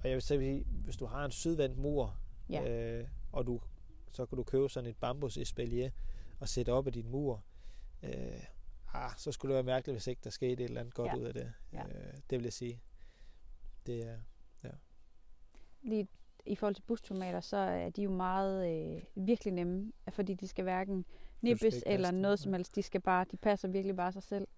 Og 0.02 0.08
jeg 0.08 0.14
vil 0.14 0.22
sige, 0.22 0.64
hvis 0.64 0.96
du 0.96 1.06
har 1.06 1.24
en 1.24 1.30
sydvendt 1.30 1.78
mur, 1.78 2.16
ja. 2.50 2.70
øh, 2.70 3.08
og 3.32 3.46
du, 3.46 3.60
så 4.12 4.26
kan 4.26 4.36
du 4.36 4.42
købe 4.42 4.68
sådan 4.68 4.90
et 4.90 4.96
bambus 4.96 5.36
espalier 5.36 5.90
og 6.40 6.48
sætte 6.48 6.72
op 6.72 6.86
af 6.86 6.92
din 6.92 7.10
mur, 7.10 7.44
øh, 8.02 8.42
ah, 8.94 9.10
så 9.16 9.32
skulle 9.32 9.50
det 9.50 9.54
være 9.54 9.74
mærkeligt, 9.74 9.94
hvis 9.94 10.06
ikke 10.06 10.20
der 10.24 10.30
skete 10.30 10.52
et 10.52 10.60
eller 10.60 10.80
andet 10.80 10.94
godt 10.94 11.12
ja. 11.12 11.16
ud 11.16 11.22
af 11.22 11.34
det. 11.34 11.52
Ja. 11.72 11.82
Øh, 11.86 12.14
det 12.30 12.38
vil 12.38 12.42
jeg 12.42 12.52
sige. 12.52 12.80
Det 13.86 14.06
er, 14.06 14.18
ja. 14.64 14.70
Lige 15.82 16.08
i 16.48 16.54
forhold 16.54 16.74
til 16.74 16.82
bustomater, 16.82 17.40
så 17.40 17.56
er 17.56 17.90
de 17.90 18.02
jo 18.02 18.10
meget 18.10 18.68
øh, 18.70 19.02
virkelig 19.14 19.54
nemme, 19.54 19.92
fordi 20.08 20.34
de 20.34 20.48
skal 20.48 20.62
hverken 20.62 21.04
nippes 21.40 21.82
eller 21.86 22.10
noget 22.10 22.38
som 22.38 22.52
helst. 22.52 22.76
De 22.76 22.82
skal 22.82 23.00
bare, 23.00 23.26
de 23.30 23.36
passer 23.36 23.68
virkelig 23.68 23.96
bare 23.96 24.12
sig 24.12 24.22
selv 24.22 24.48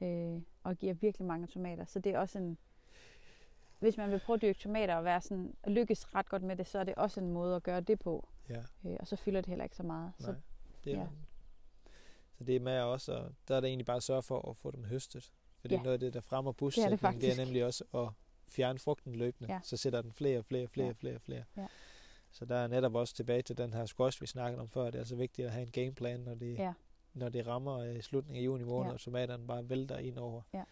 øh, 0.00 0.42
og 0.62 0.76
giver 0.76 0.94
virkelig 0.94 1.26
mange 1.26 1.46
tomater. 1.46 1.84
Så 1.84 1.98
det 1.98 2.14
er 2.14 2.18
også 2.18 2.38
en, 2.38 2.58
hvis 3.78 3.96
man 3.96 4.10
vil 4.10 4.20
prøve 4.26 4.34
at 4.34 4.42
dyrke 4.42 4.58
tomater 4.58 4.94
og 4.94 5.04
være 5.04 5.20
sådan, 5.20 5.54
og 5.62 5.70
lykkes 5.70 6.14
ret 6.14 6.28
godt 6.28 6.42
med 6.42 6.56
det, 6.56 6.66
så 6.66 6.78
er 6.78 6.84
det 6.84 6.94
også 6.94 7.20
en 7.20 7.32
måde 7.32 7.56
at 7.56 7.62
gøre 7.62 7.80
det 7.80 7.98
på. 7.98 8.28
Ja. 8.48 8.62
Øh, 8.86 8.96
og 9.00 9.06
så 9.06 9.16
fylder 9.16 9.40
det 9.40 9.48
heller 9.48 9.64
ikke 9.64 9.76
så 9.76 9.82
meget. 9.82 10.12
Nej, 10.20 10.26
så, 10.26 10.34
det 10.84 10.92
er, 10.92 10.98
ja. 10.98 11.06
så 12.38 12.44
det 12.44 12.56
er 12.56 12.60
med 12.60 12.80
også, 12.80 13.12
og 13.12 13.32
der 13.48 13.56
er 13.56 13.60
det 13.60 13.68
egentlig 13.68 13.86
bare 13.86 13.96
at 13.96 14.02
sørge 14.02 14.22
for 14.22 14.50
at 14.50 14.56
få 14.56 14.70
dem 14.70 14.84
høstet. 14.84 15.32
Fordi 15.60 15.74
ja. 15.74 15.82
noget 15.82 15.92
af 15.92 16.00
det, 16.00 16.14
der 16.14 16.20
fremmer 16.20 16.52
bussætningen, 16.52 17.14
det, 17.14 17.22
det 17.22 17.32
er 17.32 17.44
nemlig 17.44 17.64
også 17.64 17.84
at 17.94 18.08
fjerne 18.50 18.78
frugten 18.78 19.14
løbende, 19.14 19.52
ja. 19.52 19.60
så 19.62 19.76
sætter 19.76 20.02
den 20.02 20.12
flere 20.12 20.38
og 20.38 20.44
flere 20.44 20.64
og 20.64 20.70
flere 20.70 20.86
ja. 20.86 20.92
flere 20.92 21.18
flere. 21.18 21.44
Ja. 21.56 21.66
Så 22.32 22.44
der 22.44 22.56
er 22.56 22.66
netop 22.66 22.94
også 22.94 23.14
tilbage 23.14 23.42
til 23.42 23.58
den 23.58 23.74
her 23.74 23.86
squash, 23.86 24.20
vi 24.20 24.26
snakkede 24.26 24.60
om 24.60 24.68
før. 24.68 24.84
Det 24.84 24.94
er 24.94 24.98
altså 24.98 25.16
vigtigt 25.16 25.46
at 25.46 25.52
have 25.52 25.66
en 25.66 25.72
gameplan, 25.72 26.20
når 26.20 26.34
det, 26.34 26.58
ja. 26.58 26.72
når 27.14 27.28
det 27.28 27.46
rammer 27.46 27.84
i 27.84 28.02
slutningen 28.02 28.42
af 28.42 28.46
juni 28.46 28.64
måned, 28.64 28.90
ja. 28.90 28.94
og 28.94 29.00
tomaterne 29.00 29.46
bare 29.46 29.68
vælter 29.68 29.98
ind 29.98 30.18
over 30.18 30.42
ja. 30.54 30.64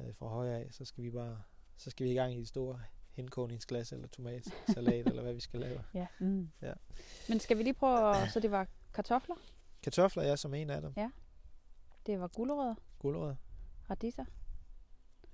øh, 0.00 0.14
fra 0.14 0.26
højre 0.26 0.58
af, 0.58 0.68
så 0.70 0.84
skal 0.84 1.04
vi 1.04 1.10
bare 1.10 1.42
så 1.80 1.90
skal 1.90 2.06
vi 2.06 2.10
i 2.10 2.14
gang 2.14 2.34
i 2.34 2.40
de 2.40 2.46
store 2.46 2.80
henkogningsglas 3.10 3.92
eller 3.92 4.08
tomatsalat, 4.08 5.06
eller 5.06 5.22
hvad 5.22 5.34
vi 5.34 5.40
skal 5.40 5.60
lave. 5.60 5.84
Ja. 5.94 6.06
Mm. 6.18 6.50
ja. 6.62 6.72
Men 7.28 7.40
skal 7.40 7.58
vi 7.58 7.62
lige 7.62 7.74
prøve, 7.74 8.16
at, 8.16 8.32
så 8.32 8.40
det 8.40 8.50
var 8.50 8.66
kartofler? 8.94 9.36
Kartofler, 9.82 10.22
ja, 10.22 10.36
som 10.36 10.54
en 10.54 10.70
af 10.70 10.82
dem. 10.82 10.92
Ja. 10.96 11.10
Det 12.06 12.20
var 12.20 12.28
gulerødder. 12.28 12.74
Gulerødder. 12.98 13.36
Radiser. 13.90 14.24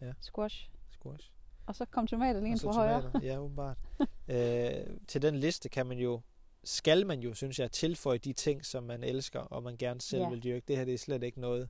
Ja. 0.01 0.13
Squash. 0.21 0.71
Squash. 0.91 1.33
Og 1.67 1.75
så 1.75 1.85
kom 1.85 2.07
tomater 2.07 2.41
lige 2.41 2.51
ind 2.51 2.61
fra 2.61 2.73
højre. 2.73 3.11
ja, 3.23 3.39
åbenbart. 3.39 3.77
øh, 4.29 4.97
til 5.09 5.23
den 5.23 5.37
liste 5.37 5.69
kan 5.69 5.87
man 5.87 5.99
jo, 5.99 6.21
skal 6.65 7.07
man 7.07 7.21
jo, 7.21 7.35
synes 7.35 7.59
jeg, 7.59 7.71
tilføje 7.71 8.19
de 8.19 8.33
ting, 8.33 8.65
som 8.65 8.85
man 8.85 9.05
elsker, 9.05 9.41
og 9.41 9.63
man 9.63 9.77
gerne 9.77 10.01
selv 10.01 10.23
ja. 10.23 10.29
vil 10.29 10.45
dyrke. 10.45 10.65
Det 10.69 10.77
her 10.77 10.85
det 10.85 10.95
er 10.95 10.99
slet 10.99 11.23
ikke 11.23 11.41
noget. 11.41 11.69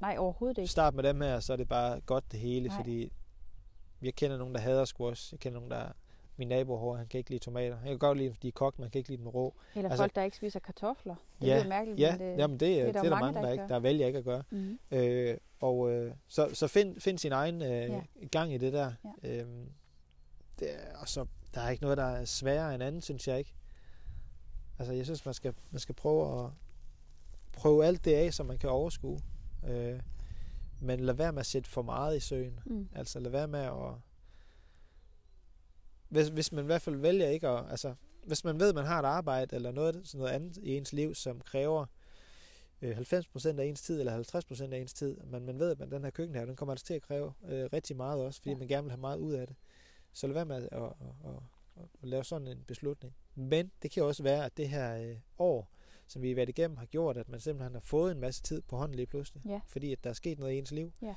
Nej, 0.00 0.16
overhovedet 0.18 0.58
ikke. 0.58 0.70
Start 0.70 0.94
med 0.94 1.02
dem 1.02 1.20
her, 1.20 1.40
så 1.40 1.52
er 1.52 1.56
det 1.56 1.68
bare 1.68 2.00
godt 2.00 2.32
det 2.32 2.40
hele, 2.40 2.68
Nej. 2.68 2.76
fordi 2.76 3.12
jeg 4.02 4.14
kender 4.14 4.38
nogen, 4.38 4.54
der 4.54 4.60
hader 4.60 4.84
squash. 4.84 5.32
Jeg 5.32 5.40
kender 5.40 5.58
nogen, 5.58 5.70
der 5.70 5.92
min 6.38 6.48
nabo 6.48 6.94
han 6.94 7.06
kan 7.06 7.18
ikke 7.18 7.30
lide 7.30 7.44
tomater. 7.44 7.76
Jeg 7.80 7.88
kan 7.88 7.98
godt 7.98 8.18
lide, 8.18 8.34
de 8.42 8.48
er 8.48 8.52
kogt, 8.52 8.78
man 8.78 8.90
kan 8.90 8.98
ikke 8.98 9.10
lide 9.10 9.22
dem 9.22 9.28
rå. 9.28 9.54
Eller 9.74 9.90
altså, 9.90 10.02
folk, 10.02 10.14
der 10.14 10.22
ikke 10.22 10.36
spiser 10.36 10.60
kartofler. 10.60 11.14
Det 11.40 11.46
ja, 11.46 11.64
er 11.64 11.68
mærkeligt, 11.68 12.00
ja, 12.00 12.16
men 12.18 12.28
det, 12.28 12.38
jamen 12.38 12.60
det, 12.60 12.60
det, 12.60 12.80
er, 12.80 12.86
det 12.86 12.96
er 12.96 13.02
der, 13.02 13.10
mange, 13.10 13.32
mange, 13.32 13.46
der, 13.46 13.52
ikke, 13.52 13.68
der 13.68 13.78
vælger 13.78 14.06
ikke 14.06 14.18
at 14.18 14.24
gøre. 14.24 14.42
Mm-hmm. 14.50 14.78
Øh, 14.90 15.36
og 15.60 15.90
øh, 15.90 16.12
så, 16.28 16.50
så 16.52 16.66
find, 16.66 17.00
find 17.00 17.18
sin 17.18 17.32
egen 17.32 17.62
øh, 17.62 17.90
ja. 17.90 18.00
gang 18.32 18.54
i 18.54 18.58
det 18.58 18.72
der. 18.72 18.92
Ja. 19.24 19.40
Øhm, 19.40 19.68
det 20.58 20.68
og 21.00 21.08
så, 21.08 21.26
der 21.54 21.60
er 21.60 21.70
ikke 21.70 21.82
noget, 21.82 21.98
der 21.98 22.04
er 22.04 22.24
sværere 22.24 22.74
end 22.74 22.82
andet, 22.82 23.04
synes 23.04 23.28
jeg 23.28 23.38
ikke. 23.38 23.54
Altså, 24.78 24.94
jeg 24.94 25.04
synes, 25.04 25.24
man 25.24 25.34
skal, 25.34 25.54
man 25.70 25.80
skal 25.80 25.94
prøve 25.94 26.44
at 26.44 26.50
prøve 27.52 27.86
alt 27.86 28.04
det 28.04 28.14
af, 28.14 28.34
som 28.34 28.46
man 28.46 28.58
kan 28.58 28.70
overskue. 28.70 29.20
Øh, 29.68 30.00
men 30.80 31.00
lad 31.00 31.14
være 31.14 31.32
med 31.32 31.40
at 31.40 31.46
sætte 31.46 31.70
for 31.70 31.82
meget 31.82 32.16
i 32.16 32.20
søen. 32.20 32.60
Mm. 32.66 32.88
Altså, 32.94 33.20
lad 33.20 33.30
være 33.30 33.48
med 33.48 33.60
at 33.60 33.94
hvis, 36.08 36.28
hvis 36.28 36.52
man 36.52 36.64
i 36.64 36.66
hvert 36.66 36.82
fald 36.82 36.96
vælger 36.96 37.28
ikke 37.28 37.48
at, 37.48 37.70
altså, 37.70 37.94
hvis 38.26 38.44
man 38.44 38.60
ved, 38.60 38.68
at 38.68 38.74
man 38.74 38.84
har 38.84 38.98
et 38.98 39.04
arbejde 39.04 39.56
eller 39.56 39.72
noget, 39.72 40.00
sådan 40.04 40.18
noget 40.18 40.32
andet 40.32 40.56
i 40.56 40.76
ens 40.76 40.92
liv, 40.92 41.14
som 41.14 41.40
kræver 41.40 41.86
øh, 42.82 42.98
90% 42.98 43.58
af 43.58 43.64
ens 43.64 43.82
tid, 43.82 44.00
eller 44.00 44.42
50% 44.68 44.72
af 44.72 44.78
ens 44.78 44.92
tid, 44.92 45.16
men 45.16 45.46
man 45.46 45.58
ved, 45.58 45.70
at 45.70 45.90
den 45.90 46.04
her 46.04 46.10
køkkenhave, 46.10 46.46
den 46.46 46.56
kommer 46.56 46.72
altså 46.72 46.86
til 46.86 46.94
at 46.94 47.02
kræve 47.02 47.32
øh, 47.48 47.68
rigtig 47.72 47.96
meget 47.96 48.20
også, 48.20 48.40
fordi 48.40 48.50
ja. 48.50 48.58
man 48.58 48.68
gerne 48.68 48.84
vil 48.84 48.90
have 48.90 49.00
meget 49.00 49.18
ud 49.18 49.32
af 49.32 49.46
det. 49.46 49.56
Så 50.12 50.26
lad 50.26 50.34
være 50.34 50.44
med 50.44 50.56
at, 50.56 50.62
at, 50.72 50.82
at, 50.82 51.30
at, 51.76 51.82
at 52.02 52.08
lave 52.08 52.24
sådan 52.24 52.48
en 52.48 52.64
beslutning. 52.66 53.14
Men 53.34 53.70
det 53.82 53.90
kan 53.90 54.02
også 54.02 54.22
være, 54.22 54.44
at 54.44 54.56
det 54.56 54.68
her 54.68 54.96
øh, 54.96 55.16
år, 55.38 55.70
som 56.06 56.22
vi 56.22 56.28
har 56.28 56.34
været 56.34 56.48
igennem, 56.48 56.76
har 56.76 56.86
gjort, 56.86 57.16
at 57.16 57.28
man 57.28 57.40
simpelthen 57.40 57.74
har 57.74 57.80
fået 57.80 58.12
en 58.12 58.20
masse 58.20 58.42
tid 58.42 58.62
på 58.62 58.76
hånden 58.76 58.96
lige 58.96 59.06
pludselig. 59.06 59.42
Ja. 59.46 59.60
Fordi 59.66 59.92
at 59.92 60.04
der 60.04 60.10
er 60.10 60.14
sket 60.14 60.38
noget 60.38 60.52
i 60.52 60.58
ens 60.58 60.70
liv. 60.70 60.92
Ja. 61.02 61.14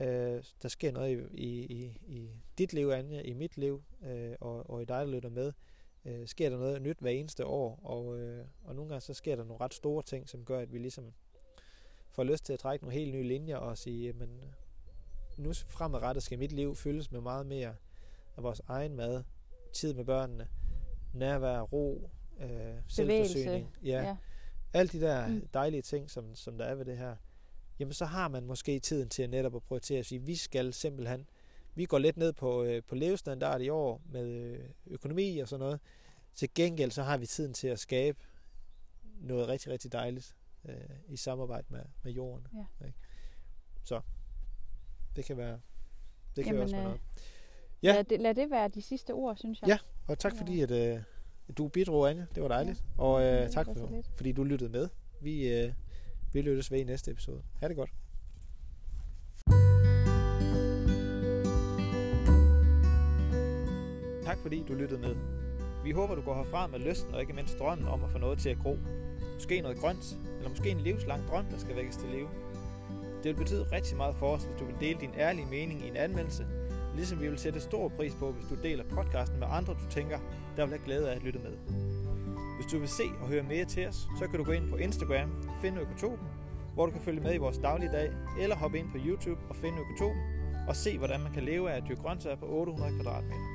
Øh, 0.00 0.42
der 0.62 0.68
sker 0.68 0.92
noget 0.92 1.28
i, 1.32 1.60
i, 1.60 1.98
i 2.06 2.30
dit 2.58 2.72
liv, 2.72 2.88
Anja, 2.88 3.20
i 3.20 3.32
mit 3.32 3.56
liv, 3.56 3.82
øh, 4.06 4.34
og, 4.40 4.70
og 4.70 4.82
i 4.82 4.84
dig, 4.84 4.96
der 4.98 5.06
lytter 5.06 5.30
med. 5.30 5.52
Øh, 6.04 6.26
sker 6.26 6.50
der 6.50 6.58
noget 6.58 6.82
nyt 6.82 6.98
hver 6.98 7.10
eneste 7.10 7.46
år, 7.46 7.80
og, 7.82 8.18
øh, 8.18 8.46
og 8.64 8.74
nogle 8.74 8.88
gange 8.88 9.00
så 9.00 9.14
sker 9.14 9.36
der 9.36 9.44
nogle 9.44 9.64
ret 9.64 9.74
store 9.74 10.02
ting, 10.02 10.28
som 10.28 10.44
gør, 10.44 10.58
at 10.58 10.72
vi 10.72 10.78
ligesom 10.78 11.12
får 12.10 12.24
lyst 12.24 12.44
til 12.44 12.52
at 12.52 12.58
trække 12.58 12.84
nogle 12.84 12.98
helt 12.98 13.14
nye 13.14 13.22
linjer 13.22 13.56
og 13.56 13.78
sige, 13.78 14.12
men 14.12 14.44
nu 15.36 15.52
fremadrettet 15.52 16.22
skal 16.22 16.38
mit 16.38 16.52
liv 16.52 16.74
fyldes 16.74 17.12
med 17.12 17.20
meget 17.20 17.46
mere 17.46 17.74
af 18.36 18.42
vores 18.42 18.62
egen 18.68 18.96
mad, 18.96 19.24
tid 19.72 19.94
med 19.94 20.04
børnene, 20.04 20.48
nærvær, 21.14 21.60
ro, 21.60 22.10
øh, 22.40 22.74
selvforsyning. 22.88 23.76
Ja. 23.82 24.02
ja. 24.02 24.16
Alle 24.72 24.88
de 24.88 25.00
der 25.00 25.28
mm. 25.28 25.48
dejlige 25.54 25.82
ting, 25.82 26.10
som, 26.10 26.34
som 26.34 26.58
der 26.58 26.64
er 26.64 26.74
ved 26.74 26.84
det 26.84 26.98
her 26.98 27.16
jamen 27.78 27.92
så 27.92 28.04
har 28.04 28.28
man 28.28 28.44
måske 28.44 28.78
tiden 28.78 29.08
til 29.08 29.30
netop 29.30 29.56
at 29.56 29.62
prioritere 29.62 29.98
at 29.98 30.06
sige, 30.06 30.22
vi 30.22 30.36
skal 30.36 30.72
simpelthen, 30.72 31.28
vi 31.74 31.84
går 31.84 31.98
lidt 31.98 32.16
ned 32.16 32.32
på, 32.32 32.64
øh, 32.64 32.82
på 32.82 32.94
levestandard 32.94 33.60
i 33.60 33.68
år 33.68 34.02
med 34.04 34.26
øh, 34.26 34.68
økonomi 34.86 35.38
og 35.38 35.48
sådan 35.48 35.60
noget. 35.60 35.80
Til 36.34 36.54
gengæld 36.54 36.90
så 36.90 37.02
har 37.02 37.16
vi 37.16 37.26
tiden 37.26 37.54
til 37.54 37.68
at 37.68 37.78
skabe 37.78 38.18
noget 39.20 39.48
rigtig, 39.48 39.72
rigtig 39.72 39.92
dejligt 39.92 40.36
øh, 40.64 40.74
i 41.08 41.16
samarbejde 41.16 41.66
med, 41.70 41.82
med 42.02 42.12
jorden. 42.12 42.46
Ja. 42.54 42.86
Ikke? 42.86 42.98
Så 43.84 44.00
det 45.16 45.24
kan 45.24 45.36
være, 45.36 45.60
det 46.36 46.44
kan 46.44 46.54
Jamen, 46.54 46.62
også 46.62 46.76
være 46.76 46.84
øh, 46.84 46.88
noget. 46.88 47.00
Ja. 47.82 47.92
Lad, 47.92 48.04
det, 48.04 48.20
lad 48.20 48.34
det 48.34 48.50
være 48.50 48.68
de 48.68 48.82
sidste 48.82 49.10
ord, 49.10 49.36
synes 49.36 49.60
jeg. 49.60 49.68
Ja, 49.68 49.78
og 50.06 50.18
tak 50.18 50.36
fordi, 50.36 50.60
at 50.60 50.70
øh, 50.70 51.02
du 51.58 51.68
bidrog, 51.68 52.10
Anja. 52.10 52.26
Det 52.34 52.42
var 52.42 52.48
dejligt. 52.48 52.84
Ja. 52.98 53.02
Og 53.02 53.22
øh, 53.22 53.50
tak 53.50 53.66
for, 53.66 54.02
fordi 54.16 54.32
du 54.32 54.44
lyttede 54.44 54.70
med. 54.70 54.88
Vi, 55.20 55.48
øh, 55.48 55.72
vi 56.36 56.42
lyttes 56.42 56.70
ved 56.72 56.78
i 56.78 56.84
næste 56.84 57.10
episode. 57.10 57.42
Ha' 57.60 57.68
det 57.68 57.76
godt. 57.76 57.90
Tak 64.24 64.38
fordi 64.38 64.64
du 64.68 64.74
lyttede 64.74 65.00
med. 65.00 65.16
Vi 65.84 65.90
håber, 65.90 66.14
du 66.14 66.20
går 66.20 66.34
herfra 66.34 66.66
med 66.66 66.78
lysten 66.78 67.14
og 67.14 67.20
ikke 67.20 67.32
mindst 67.32 67.58
drømmen 67.58 67.88
om 67.88 68.04
at 68.04 68.10
få 68.10 68.18
noget 68.18 68.38
til 68.38 68.48
at 68.48 68.58
gro. 68.58 68.78
Måske 69.34 69.60
noget 69.60 69.78
grønt, 69.78 70.18
eller 70.36 70.48
måske 70.48 70.70
en 70.70 70.80
livslang 70.80 71.28
drøm, 71.28 71.44
der 71.44 71.58
skal 71.58 71.76
vækkes 71.76 71.96
til 71.96 72.08
live. 72.08 72.28
Det 73.22 73.24
vil 73.24 73.34
betyde 73.34 73.66
rigtig 73.72 73.96
meget 73.96 74.16
for 74.16 74.34
os, 74.34 74.44
hvis 74.44 74.56
du 74.58 74.64
vil 74.64 74.74
dele 74.80 75.00
din 75.00 75.14
ærlige 75.18 75.46
mening 75.46 75.84
i 75.84 75.88
en 75.88 75.96
anmeldelse, 75.96 76.46
ligesom 76.94 77.20
vi 77.20 77.28
vil 77.28 77.38
sætte 77.38 77.60
stor 77.60 77.88
pris 77.88 78.14
på, 78.14 78.32
hvis 78.32 78.46
du 78.48 78.54
deler 78.62 78.84
podcasten 78.84 79.38
med 79.38 79.46
andre, 79.50 79.72
du 79.72 79.90
tænker, 79.90 80.18
der 80.56 80.66
vil 80.66 80.74
have 80.76 80.84
glæde 80.84 81.10
af 81.10 81.16
at 81.16 81.22
lytte 81.22 81.38
med. 81.38 81.52
Hvis 82.56 82.66
du 82.72 82.78
vil 82.78 82.88
se 82.88 83.04
og 83.20 83.28
høre 83.28 83.42
mere 83.42 83.64
til 83.64 83.88
os, 83.88 84.08
så 84.18 84.26
kan 84.28 84.38
du 84.38 84.44
gå 84.44 84.52
ind 84.52 84.70
på 84.70 84.76
Instagram, 84.76 85.30
finde 85.60 85.80
Økotopen, 85.80 86.28
hvor 86.74 86.86
du 86.86 86.92
kan 86.92 87.00
følge 87.00 87.20
med 87.20 87.34
i 87.34 87.38
vores 87.38 87.58
dagligdag, 87.58 88.10
eller 88.40 88.56
hoppe 88.56 88.78
ind 88.78 88.90
på 88.90 88.98
YouTube 89.06 89.40
og 89.48 89.56
finde 89.56 89.78
Økotopen, 89.78 90.22
og 90.68 90.76
se 90.76 90.98
hvordan 90.98 91.20
man 91.20 91.32
kan 91.32 91.42
leve 91.42 91.70
af 91.70 91.76
at 91.76 91.82
dyrke 91.88 92.02
grøntsager 92.02 92.36
på 92.36 92.46
800 92.46 92.92
kvadratmeter. 92.94 93.46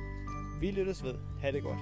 Vi 0.60 0.70
lyttes 0.70 1.04
ved. 1.04 1.14
Ha' 1.40 1.50
det 1.50 1.62
godt. 1.62 1.78